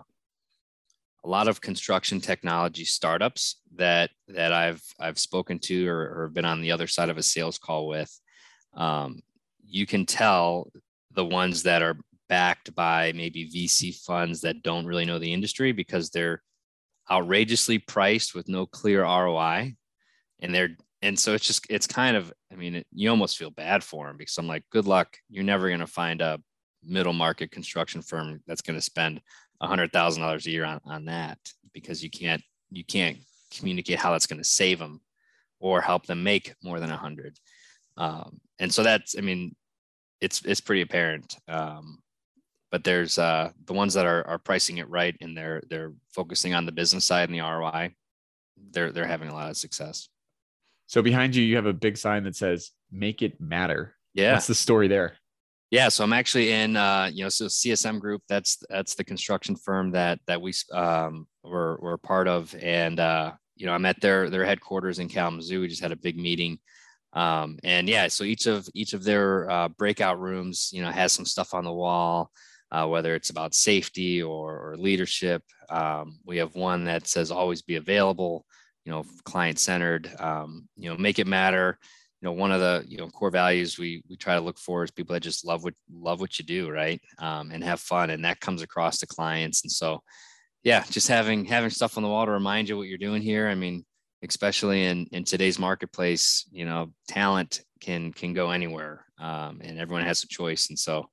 a 1.24 1.30
lot 1.30 1.48
of 1.48 1.62
construction 1.62 2.20
technology 2.20 2.86
startups 2.86 3.58
that 3.76 4.12
that 4.28 4.54
I've 4.54 4.84
I've 5.00 5.20
spoken 5.20 5.60
to 5.60 5.88
or, 5.88 6.24
or 6.24 6.30
been 6.30 6.46
on 6.46 6.62
the 6.62 6.72
other 6.72 6.88
side 6.88 7.10
of 7.10 7.18
a 7.18 7.24
sales 7.24 7.58
call 7.58 7.88
with. 7.88 8.12
Um, 8.74 9.22
you 9.66 9.86
can 9.86 10.06
tell 10.06 10.72
the 11.14 11.26
ones 11.26 11.64
that 11.64 11.82
are 11.82 11.98
backed 12.30 12.74
by 12.74 13.12
maybe 13.14 13.50
VC 13.50 13.94
funds 13.94 14.42
that 14.42 14.64
don't 14.64 14.86
really 14.86 15.06
know 15.06 15.20
the 15.20 15.34
industry 15.34 15.74
because 15.74 16.10
they're 16.10 16.42
outrageously 17.10 17.78
priced 17.78 18.34
with 18.34 18.48
no 18.48 18.66
clear 18.66 19.04
ROI, 19.04 19.76
and 20.40 20.56
they're 20.56 20.78
and 21.02 21.18
so 21.18 21.34
it's 21.34 21.46
just 21.46 21.66
it's 21.70 21.88
kind 21.88 22.16
of 22.16 22.32
I 22.52 22.56
mean 22.56 22.76
it, 22.76 22.88
you 22.94 23.10
almost 23.10 23.38
feel 23.38 23.52
bad 23.52 23.84
for 23.84 24.08
them 24.08 24.18
because 24.18 24.38
I'm 24.38 24.48
like 24.48 24.64
good 24.70 24.86
luck 24.86 25.18
you're 25.30 25.44
never 25.44 25.68
going 25.68 25.80
to 25.80 25.88
find 25.88 26.22
a 26.22 26.40
middle 26.84 27.14
market 27.14 27.52
construction 27.52 28.02
firm 28.02 28.42
that's 28.48 28.62
going 28.62 28.78
to 28.78 28.82
spend 28.82 29.22
hundred 29.62 29.92
thousand 29.92 30.24
dollars 30.24 30.48
a 30.48 30.52
year 30.52 30.66
on, 30.66 30.80
on 30.86 31.06
that 31.06 31.38
because 31.74 32.04
you 32.04 32.10
can't 32.10 32.42
you 32.72 32.84
can't 32.84 33.18
communicate 33.56 34.00
how 34.00 34.12
that's 34.12 34.28
going 34.28 34.42
to 34.42 34.48
save 34.48 34.80
them 34.80 35.02
or 35.60 35.82
help 35.82 36.06
them 36.06 36.24
make 36.24 36.56
more 36.64 36.80
than 36.80 36.92
a 36.92 36.98
hundred. 36.98 37.38
Um, 37.98 38.40
and 38.60 38.74
so 38.74 38.84
that's 38.84 39.16
I 39.18 39.22
mean 39.22 39.56
it's 40.20 40.44
it's 40.46 40.62
pretty 40.62 40.82
apparent. 40.82 41.38
Um, 41.48 42.00
but 42.72 42.84
there's 42.86 43.18
uh, 43.18 43.52
the 43.66 43.74
ones 43.74 43.94
that 43.94 44.06
are, 44.06 44.26
are 44.26 44.40
pricing 44.40 44.78
it 44.78 44.90
right 44.90 45.16
and 45.22 45.36
they're 45.36 45.62
they're 45.70 45.94
focusing 46.10 46.54
on 46.54 46.66
the 46.66 46.72
business 46.72 47.06
side 47.06 47.30
and 47.30 47.38
the 47.38 47.44
ROI. 47.44 47.94
They're 48.72 48.92
they're 48.92 49.06
having 49.06 49.30
a 49.30 49.34
lot 49.34 49.50
of 49.50 49.58
success. 49.58 50.10
So 50.92 51.02
behind 51.02 51.38
you, 51.38 51.42
you 51.42 51.56
have 51.56 51.68
a 51.68 51.72
big 51.74 51.96
sign 51.96 52.26
that 52.26 52.36
says 52.36 52.72
"Make 52.92 53.22
it 53.22 53.40
matter." 53.40 53.96
Yeah, 54.14 54.34
what's 54.34 54.48
the 54.48 54.54
story 54.54 54.90
there? 54.90 55.16
Yeah, 55.70 55.88
so 55.88 56.04
I'm 56.04 56.12
actually 56.12 56.52
in, 56.52 56.76
uh, 56.76 57.10
you 57.14 57.24
know, 57.24 57.30
so 57.30 57.46
CSM 57.46 58.02
Group. 58.02 58.24
That's 58.28 58.58
that's 58.70 58.94
the 58.96 59.06
construction 59.06 59.56
firm 59.56 59.92
that 59.92 60.20
that 60.28 60.42
we 60.42 60.52
um, 60.74 61.28
were 61.46 61.80
were 61.82 61.98
part 61.98 62.28
of, 62.28 62.54
and 62.62 63.00
uh, 63.00 63.32
you 63.56 63.68
know, 63.68 63.72
I'm 63.72 63.86
at 63.86 64.02
their 64.02 64.30
their 64.30 64.44
headquarters 64.44 65.00
in 65.00 65.08
Kalamazoo. 65.08 65.62
We 65.62 65.70
just 65.70 65.82
had 65.82 65.94
a 65.94 65.96
big 65.96 66.18
meeting, 66.18 66.60
um, 67.14 67.58
and 67.64 67.88
yeah, 67.88 68.10
so 68.10 68.26
each 68.26 68.46
of 68.46 68.68
each 68.74 68.92
of 68.92 69.06
their 69.06 69.50
uh, 69.50 69.70
breakout 69.70 70.20
rooms, 70.20 70.72
you 70.74 70.82
know, 70.82 70.92
has 70.92 71.14
some 71.14 71.26
stuff 71.26 71.54
on 71.54 71.64
the 71.64 71.74
wall. 71.74 72.32
uh, 72.72 72.88
whether 72.88 73.16
it's 73.16 73.30
about 73.30 73.54
safety 73.54 74.22
or, 74.22 74.72
or 74.72 74.78
leadership. 74.78 75.44
Um, 75.70 76.20
we 76.26 76.38
have 76.38 76.56
one 76.56 76.86
that 76.86 77.08
says 77.08 77.32
always 77.32 77.62
be 77.62 77.76
available, 77.76 78.46
you 78.86 78.92
know, 78.92 79.04
client 79.26 79.60
centered, 79.60 80.12
um, 80.20 80.68
you 80.76 80.90
know, 80.90 80.98
make 80.98 81.20
it 81.20 81.28
matter. 81.28 81.78
You 82.22 82.28
know, 82.28 82.34
one 82.34 82.52
of 82.52 82.60
the 82.60 82.84
you 82.88 82.98
know 82.98 83.08
core 83.08 83.32
values 83.32 83.80
we 83.80 84.04
we 84.08 84.16
try 84.16 84.36
to 84.36 84.42
look 84.42 84.60
for 84.60 84.84
is 84.84 84.92
people 84.92 85.14
that 85.14 85.22
just 85.22 85.46
love 85.46 85.64
what 85.64 85.74
love 85.92 86.20
what 86.20 86.38
you 86.38 86.46
do, 86.46 86.70
right, 86.70 87.02
um, 87.18 87.52
and 87.52 87.64
have 87.64 87.80
fun, 87.80 88.10
and 88.12 88.26
that 88.26 88.40
comes 88.40 88.62
across 88.62 89.00
to 89.00 89.08
clients. 89.08 89.64
And 89.64 89.72
so, 89.72 90.02
yeah, 90.64 90.84
just 90.90 91.08
having 91.08 91.46
having 91.46 91.72
stuff 91.72 91.98
on 91.98 92.04
the 92.04 92.10
wall 92.10 92.26
to 92.26 92.32
remind 92.32 92.70
you 92.70 92.78
what 92.78 92.88
you're 92.88 92.98
doing 93.00 93.22
here. 93.24 93.48
I 93.48 93.56
mean, 93.56 93.86
especially 94.24 94.86
in 94.86 95.08
in 95.12 95.24
today's 95.24 95.58
marketplace, 95.58 96.46
you 96.52 96.66
know, 96.66 96.94
talent 97.08 97.64
can 97.80 98.14
can 98.14 98.34
go 98.34 98.52
anywhere, 98.52 99.06
um, 99.20 99.60
and 99.64 99.80
everyone 99.80 100.06
has 100.06 100.24
a 100.24 100.28
choice. 100.28 100.70
And 100.70 100.78
so, 100.78 101.10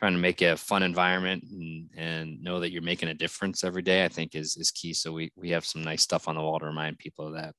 trying 0.00 0.14
to 0.14 0.18
make 0.18 0.40
a 0.40 0.56
fun 0.56 0.82
environment 0.82 1.44
and, 1.52 1.90
and 1.94 2.42
know 2.42 2.58
that 2.58 2.72
you're 2.72 2.80
making 2.80 3.10
a 3.10 3.14
difference 3.14 3.62
every 3.62 3.82
day, 3.82 4.02
I 4.02 4.08
think 4.08 4.34
is 4.34 4.56
is 4.56 4.70
key. 4.70 4.94
So 4.94 5.12
we 5.12 5.30
we 5.36 5.50
have 5.50 5.64
some 5.64 5.84
nice 5.84 6.02
stuff 6.02 6.26
on 6.26 6.34
the 6.34 6.40
wall 6.40 6.58
to 6.58 6.66
remind 6.66 6.98
people 6.98 7.28
of 7.28 7.34
that. 7.34 7.54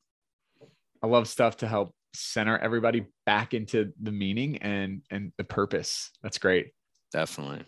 I 1.03 1.07
love 1.07 1.27
stuff 1.27 1.57
to 1.57 1.67
help 1.67 1.93
center 2.15 2.57
everybody 2.57 3.05
back 3.27 3.53
into 3.53 3.93
the 4.01 4.11
meaning 4.11 4.57
and 4.57 5.03
and 5.11 5.31
the 5.37 5.43
purpose. 5.43 6.09
That's 6.23 6.39
great. 6.39 6.71
Definitely. 7.13 7.63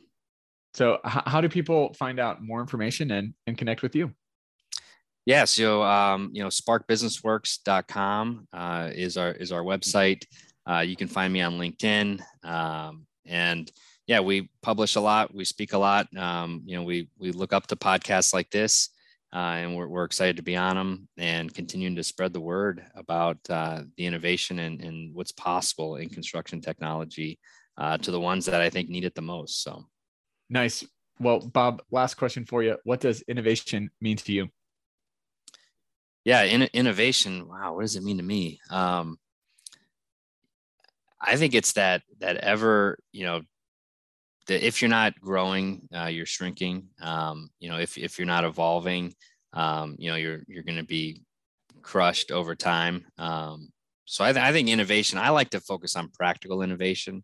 So 0.73 0.95
h- 1.05 1.23
how 1.27 1.39
do 1.39 1.49
people 1.49 1.93
find 1.93 2.19
out 2.19 2.41
more 2.41 2.59
information 2.59 3.11
and 3.11 3.35
and 3.45 3.55
connect 3.55 3.83
with 3.83 3.95
you? 3.95 4.11
Yeah, 5.27 5.45
so 5.45 5.83
um, 5.83 6.31
you 6.33 6.41
know, 6.41 6.49
sparkbusinessworks.com 6.49 8.47
uh, 8.51 8.89
is 8.91 9.17
our 9.17 9.31
is 9.33 9.51
our 9.51 9.61
website. 9.61 10.25
Uh, 10.67 10.79
you 10.79 10.95
can 10.95 11.07
find 11.07 11.31
me 11.31 11.41
on 11.41 11.59
LinkedIn, 11.59 12.21
um, 12.43 13.05
and 13.25 13.71
yeah, 14.07 14.19
we 14.19 14.49
publish 14.61 14.95
a 14.95 15.01
lot. 15.01 15.33
We 15.33 15.45
speak 15.45 15.73
a 15.73 15.77
lot. 15.77 16.15
Um, 16.17 16.61
you 16.65 16.75
know, 16.75 16.83
we 16.83 17.09
we 17.17 17.31
look 17.31 17.53
up 17.53 17.67
to 17.67 17.75
podcasts 17.75 18.33
like 18.33 18.49
this, 18.49 18.89
uh, 19.33 19.37
and 19.37 19.75
we're, 19.75 19.87
we're 19.87 20.03
excited 20.03 20.37
to 20.37 20.43
be 20.43 20.57
on 20.57 20.75
them 20.75 21.07
and 21.17 21.53
continuing 21.53 21.95
to 21.95 22.03
spread 22.03 22.33
the 22.33 22.41
word 22.41 22.85
about 22.95 23.37
uh, 23.49 23.83
the 23.97 24.05
innovation 24.05 24.59
and, 24.59 24.81
and 24.81 25.15
what's 25.15 25.31
possible 25.31 25.95
in 25.95 26.09
construction 26.09 26.59
technology 26.61 27.39
uh, 27.77 27.97
to 27.97 28.11
the 28.11 28.19
ones 28.19 28.45
that 28.45 28.61
I 28.61 28.69
think 28.69 28.89
need 28.89 29.05
it 29.05 29.15
the 29.15 29.21
most. 29.21 29.63
So 29.63 29.85
nice. 30.49 30.85
Well, 31.19 31.39
Bob, 31.39 31.81
last 31.89 32.15
question 32.15 32.45
for 32.45 32.61
you. 32.61 32.77
What 32.83 32.99
does 32.99 33.21
innovation 33.21 33.89
mean 34.01 34.17
to 34.17 34.33
you? 34.33 34.49
Yeah, 36.25 36.43
in, 36.43 36.63
innovation. 36.73 37.47
Wow, 37.47 37.75
what 37.75 37.81
does 37.81 37.95
it 37.95 38.03
mean 38.03 38.17
to 38.17 38.23
me? 38.23 38.59
Um, 38.69 39.17
I 41.21 41.37
think 41.37 41.55
it's 41.55 41.73
that 41.73 42.01
that 42.19 42.37
ever 42.37 42.97
you 43.13 43.25
know 43.25 43.41
that 44.47 44.65
if 44.65 44.81
you're 44.81 44.89
not 44.89 45.19
growing, 45.19 45.87
uh, 45.95 46.05
you're 46.05 46.25
shrinking. 46.25 46.87
Um, 47.01 47.49
you 47.59 47.69
know, 47.69 47.77
if 47.77 47.97
if 47.97 48.17
you're 48.17 48.25
not 48.27 48.43
evolving, 48.43 49.13
um, 49.53 49.95
you 49.97 50.09
know, 50.09 50.15
you're 50.15 50.43
you're 50.47 50.63
going 50.63 50.77
to 50.77 50.83
be 50.83 51.21
crushed 51.81 52.31
over 52.31 52.55
time. 52.55 53.05
Um, 53.17 53.69
so 54.05 54.23
I, 54.23 54.33
th- 54.33 54.43
I, 54.43 54.51
think 54.51 54.69
innovation. 54.69 55.17
I 55.17 55.29
like 55.29 55.51
to 55.51 55.59
focus 55.59 55.95
on 55.95 56.09
practical 56.09 56.61
innovation. 56.61 57.23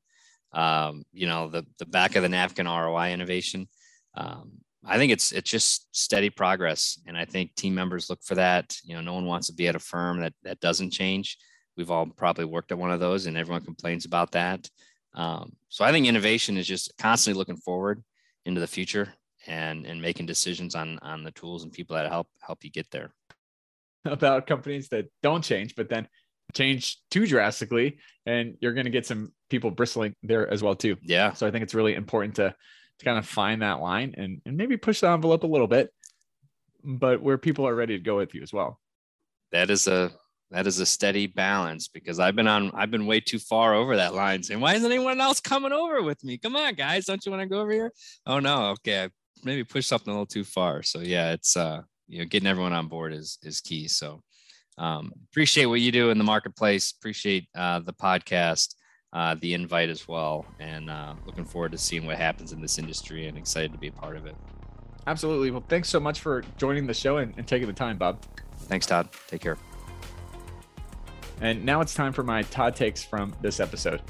Um, 0.53 1.03
you 1.11 1.27
know, 1.27 1.49
the 1.49 1.65
the 1.77 1.85
back 1.85 2.15
of 2.15 2.23
the 2.23 2.29
napkin 2.29 2.67
ROI 2.67 3.11
innovation. 3.11 3.67
Um, 4.15 4.59
I 4.85 4.97
think 4.97 5.11
it's 5.11 5.31
it's 5.31 5.49
just 5.49 5.87
steady 5.95 6.29
progress, 6.29 6.99
and 7.05 7.17
I 7.17 7.25
think 7.25 7.55
team 7.55 7.75
members 7.75 8.09
look 8.09 8.23
for 8.23 8.35
that. 8.35 8.75
You 8.83 8.95
know, 8.95 9.01
no 9.01 9.13
one 9.13 9.25
wants 9.25 9.47
to 9.47 9.53
be 9.53 9.67
at 9.67 9.75
a 9.75 9.79
firm 9.79 10.21
that 10.21 10.33
that 10.43 10.59
doesn't 10.61 10.91
change. 10.91 11.37
We've 11.75 11.91
all 11.91 12.05
probably 12.07 12.45
worked 12.45 12.71
at 12.71 12.77
one 12.77 12.91
of 12.91 12.99
those, 12.99 13.25
and 13.25 13.37
everyone 13.37 13.63
complains 13.63 14.05
about 14.05 14.31
that. 14.31 14.69
Um, 15.13 15.53
so 15.69 15.83
I 15.83 15.91
think 15.91 16.07
innovation 16.07 16.57
is 16.57 16.67
just 16.67 16.93
constantly 16.97 17.37
looking 17.37 17.57
forward 17.57 18.03
into 18.45 18.61
the 18.61 18.67
future 18.67 19.13
and 19.47 19.85
and 19.85 20.01
making 20.01 20.25
decisions 20.25 20.75
on 20.75 20.99
on 21.01 21.23
the 21.23 21.31
tools 21.31 21.63
and 21.63 21.71
people 21.71 21.95
that 21.95 22.09
help 22.09 22.27
help 22.41 22.63
you 22.63 22.71
get 22.71 22.89
there. 22.91 23.13
About 24.05 24.47
companies 24.47 24.89
that 24.89 25.05
don't 25.21 25.43
change, 25.43 25.75
but 25.75 25.89
then 25.89 26.07
change 26.53 26.97
too 27.11 27.27
drastically, 27.27 27.97
and 28.25 28.55
you're 28.61 28.73
going 28.73 28.85
to 28.85 28.91
get 28.91 29.05
some 29.05 29.31
people 29.49 29.71
bristling 29.71 30.15
there 30.23 30.51
as 30.51 30.63
well 30.63 30.75
too. 30.75 30.97
Yeah. 31.01 31.33
So 31.33 31.47
I 31.47 31.51
think 31.51 31.63
it's 31.63 31.75
really 31.75 31.95
important 31.95 32.35
to 32.35 32.55
to 32.99 33.05
kind 33.05 33.17
of 33.17 33.25
find 33.25 33.61
that 33.61 33.79
line 33.79 34.15
and 34.17 34.41
and 34.45 34.57
maybe 34.57 34.77
push 34.77 35.01
the 35.01 35.09
envelope 35.09 35.43
a 35.43 35.47
little 35.47 35.67
bit, 35.67 35.91
but 36.83 37.21
where 37.21 37.37
people 37.37 37.67
are 37.67 37.75
ready 37.75 37.97
to 37.97 38.03
go 38.03 38.17
with 38.17 38.33
you 38.33 38.41
as 38.41 38.53
well. 38.53 38.79
That 39.51 39.69
is 39.69 39.87
a 39.87 40.11
that 40.51 40.67
is 40.67 40.79
a 40.79 40.85
steady 40.85 41.27
balance 41.27 41.87
because 41.87 42.19
I've 42.19 42.35
been 42.35 42.47
on 42.47 42.71
I've 42.73 42.91
been 42.91 43.05
way 43.05 43.19
too 43.19 43.39
far 43.39 43.73
over 43.73 43.95
that 43.95 44.13
line 44.13 44.43
saying 44.43 44.59
why 44.59 44.75
isn't 44.75 44.91
anyone 44.91 45.21
else 45.21 45.39
coming 45.39 45.71
over 45.71 46.01
with 46.01 46.23
me? 46.23 46.37
Come 46.37 46.55
on, 46.55 46.73
guys, 46.75 47.05
don't 47.05 47.23
you 47.25 47.31
want 47.31 47.41
to 47.41 47.49
go 47.49 47.61
over 47.61 47.71
here? 47.71 47.91
Oh 48.25 48.39
no, 48.39 48.69
okay, 48.71 49.03
I 49.03 49.09
maybe 49.43 49.63
push 49.63 49.85
something 49.87 50.09
a 50.09 50.13
little 50.13 50.25
too 50.25 50.43
far. 50.43 50.83
So 50.83 50.99
yeah, 50.99 51.31
it's 51.31 51.55
uh 51.55 51.81
you 52.07 52.19
know 52.19 52.25
getting 52.25 52.47
everyone 52.47 52.73
on 52.73 52.87
board 52.87 53.13
is 53.13 53.37
is 53.43 53.61
key. 53.61 53.87
So 53.87 54.23
um, 54.79 55.11
appreciate 55.29 55.65
what 55.65 55.81
you 55.81 55.91
do 55.91 56.09
in 56.09 56.17
the 56.17 56.23
marketplace. 56.23 56.93
Appreciate 56.97 57.47
uh, 57.53 57.79
the 57.79 57.93
podcast, 57.93 58.75
uh, 59.11 59.35
the 59.39 59.53
invite 59.53 59.89
as 59.89 60.07
well, 60.07 60.45
and 60.59 60.89
uh, 60.89 61.15
looking 61.25 61.45
forward 61.45 61.73
to 61.73 61.77
seeing 61.77 62.05
what 62.05 62.17
happens 62.17 62.53
in 62.53 62.61
this 62.61 62.79
industry 62.79 63.27
and 63.27 63.37
excited 63.37 63.73
to 63.73 63.77
be 63.77 63.89
a 63.89 63.91
part 63.91 64.15
of 64.15 64.25
it. 64.25 64.35
Absolutely. 65.05 65.51
Well, 65.51 65.63
thanks 65.67 65.89
so 65.89 65.99
much 65.99 66.21
for 66.21 66.43
joining 66.57 66.87
the 66.87 66.93
show 66.93 67.17
and, 67.17 67.33
and 67.37 67.45
taking 67.45 67.67
the 67.67 67.73
time, 67.73 67.97
Bob. 67.97 68.23
Thanks, 68.61 68.85
Todd. 68.85 69.09
Take 69.27 69.41
care. 69.41 69.57
And 71.41 71.63
now 71.63 71.81
it's 71.81 71.93
time 71.93 72.11
for 72.11 72.23
my 72.23 72.43
Todd 72.43 72.75
takes 72.75 73.03
from 73.03 73.33
this 73.41 73.59
episode. 73.59 74.01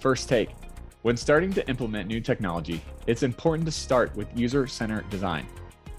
First 0.00 0.28
take 0.28 0.50
When 1.02 1.16
starting 1.16 1.52
to 1.54 1.68
implement 1.68 2.08
new 2.08 2.20
technology, 2.20 2.80
it's 3.06 3.22
important 3.22 3.66
to 3.66 3.72
start 3.72 4.14
with 4.16 4.28
user 4.36 4.66
centered 4.66 5.08
design. 5.10 5.46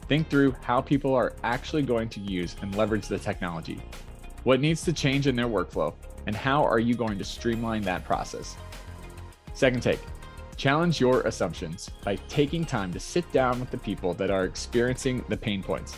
Think 0.07 0.29
through 0.29 0.55
how 0.61 0.81
people 0.81 1.13
are 1.13 1.35
actually 1.43 1.83
going 1.83 2.09
to 2.09 2.19
use 2.19 2.55
and 2.61 2.75
leverage 2.75 3.07
the 3.07 3.19
technology. 3.19 3.79
What 4.43 4.59
needs 4.59 4.83
to 4.85 4.93
change 4.93 5.27
in 5.27 5.35
their 5.35 5.47
workflow, 5.47 5.93
and 6.25 6.35
how 6.35 6.63
are 6.63 6.79
you 6.79 6.95
going 6.95 7.17
to 7.19 7.23
streamline 7.23 7.83
that 7.83 8.05
process? 8.05 8.55
Second 9.53 9.83
take 9.83 9.99
Challenge 10.57 10.99
your 10.99 11.21
assumptions 11.21 11.89
by 12.03 12.15
taking 12.27 12.65
time 12.65 12.91
to 12.91 12.99
sit 12.99 13.31
down 13.31 13.59
with 13.59 13.71
the 13.71 13.77
people 13.77 14.13
that 14.15 14.29
are 14.29 14.43
experiencing 14.43 15.23
the 15.29 15.37
pain 15.37 15.63
points. 15.63 15.95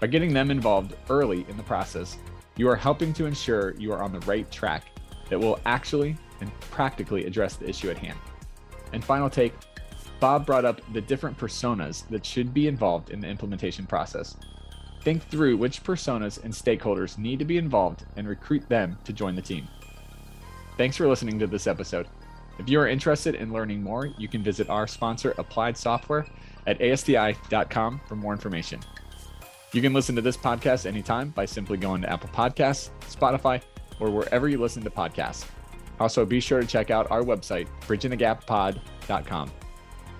By 0.00 0.06
getting 0.06 0.32
them 0.32 0.50
involved 0.50 0.94
early 1.10 1.44
in 1.48 1.56
the 1.56 1.62
process, 1.62 2.16
you 2.58 2.68
are 2.68 2.76
helping 2.76 3.14
to 3.14 3.24
ensure 3.24 3.74
you 3.76 3.92
are 3.92 4.02
on 4.02 4.12
the 4.12 4.20
right 4.20 4.50
track 4.50 4.88
that 5.30 5.38
will 5.38 5.58
actually 5.64 6.16
and 6.40 6.60
practically 6.60 7.24
address 7.24 7.56
the 7.56 7.68
issue 7.68 7.88
at 7.88 7.96
hand. 7.96 8.18
And 8.92 9.02
final 9.02 9.30
take 9.30 9.54
Bob 10.20 10.44
brought 10.44 10.64
up 10.64 10.80
the 10.92 11.00
different 11.00 11.38
personas 11.38 12.06
that 12.08 12.26
should 12.26 12.52
be 12.52 12.66
involved 12.66 13.10
in 13.10 13.20
the 13.20 13.28
implementation 13.28 13.86
process. 13.86 14.36
Think 15.02 15.22
through 15.22 15.56
which 15.56 15.84
personas 15.84 16.42
and 16.42 16.52
stakeholders 16.52 17.18
need 17.18 17.38
to 17.38 17.44
be 17.44 17.56
involved 17.56 18.04
and 18.16 18.28
recruit 18.28 18.68
them 18.68 18.98
to 19.04 19.12
join 19.12 19.36
the 19.36 19.42
team. 19.42 19.68
Thanks 20.76 20.96
for 20.96 21.08
listening 21.08 21.38
to 21.38 21.46
this 21.46 21.68
episode. 21.68 22.08
If 22.58 22.68
you 22.68 22.80
are 22.80 22.88
interested 22.88 23.36
in 23.36 23.52
learning 23.52 23.82
more, 23.82 24.06
you 24.18 24.26
can 24.26 24.42
visit 24.42 24.68
our 24.68 24.88
sponsor, 24.88 25.34
Applied 25.38 25.76
Software, 25.76 26.26
at 26.66 26.80
asdi.com 26.80 28.00
for 28.08 28.16
more 28.16 28.32
information. 28.32 28.80
You 29.72 29.82
can 29.82 29.92
listen 29.92 30.16
to 30.16 30.22
this 30.22 30.36
podcast 30.36 30.86
anytime 30.86 31.28
by 31.30 31.44
simply 31.44 31.76
going 31.76 32.00
to 32.00 32.10
Apple 32.10 32.30
Podcasts, 32.30 32.90
Spotify, 33.02 33.60
or 34.00 34.10
wherever 34.10 34.48
you 34.48 34.58
listen 34.58 34.82
to 34.82 34.90
podcasts. 34.90 35.46
Also, 36.00 36.24
be 36.24 36.40
sure 36.40 36.60
to 36.60 36.66
check 36.66 36.90
out 36.90 37.10
our 37.10 37.22
website, 37.22 37.68
bridgingthegappod.com. 37.82 39.50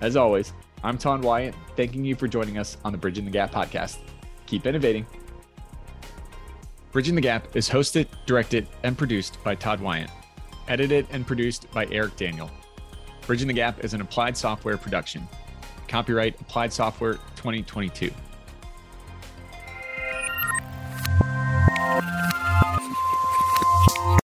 As 0.01 0.15
always, 0.15 0.53
I'm 0.83 0.97
Todd 0.97 1.23
Wyatt, 1.23 1.55
thanking 1.75 2.05
you 2.05 2.15
for 2.15 2.27
joining 2.27 2.59
us 2.59 2.77
on 2.85 2.91
the 2.91 2.97
Bridging 2.97 3.25
the 3.25 3.31
Gap 3.31 3.51
podcast. 3.51 3.97
Keep 4.45 4.67
innovating. 4.67 5.07
Bridging 6.91 7.15
the 7.15 7.21
Gap 7.21 7.55
is 7.55 7.67
hosted, 7.67 8.07
directed, 8.27 8.67
and 8.83 8.97
produced 8.97 9.43
by 9.43 9.55
Todd 9.55 9.79
Wyatt, 9.79 10.11
edited 10.67 11.07
and 11.09 11.25
produced 11.25 11.71
by 11.71 11.87
Eric 11.91 12.15
Daniel. 12.17 12.51
Bridging 13.25 13.47
the 13.47 13.53
Gap 13.53 13.83
is 13.83 13.95
an 13.95 14.01
applied 14.01 14.37
software 14.37 14.77
production. 14.77 15.27
Copyright 15.87 16.39
Applied 16.39 16.71
Software 16.71 17.15
2022. 17.35 18.11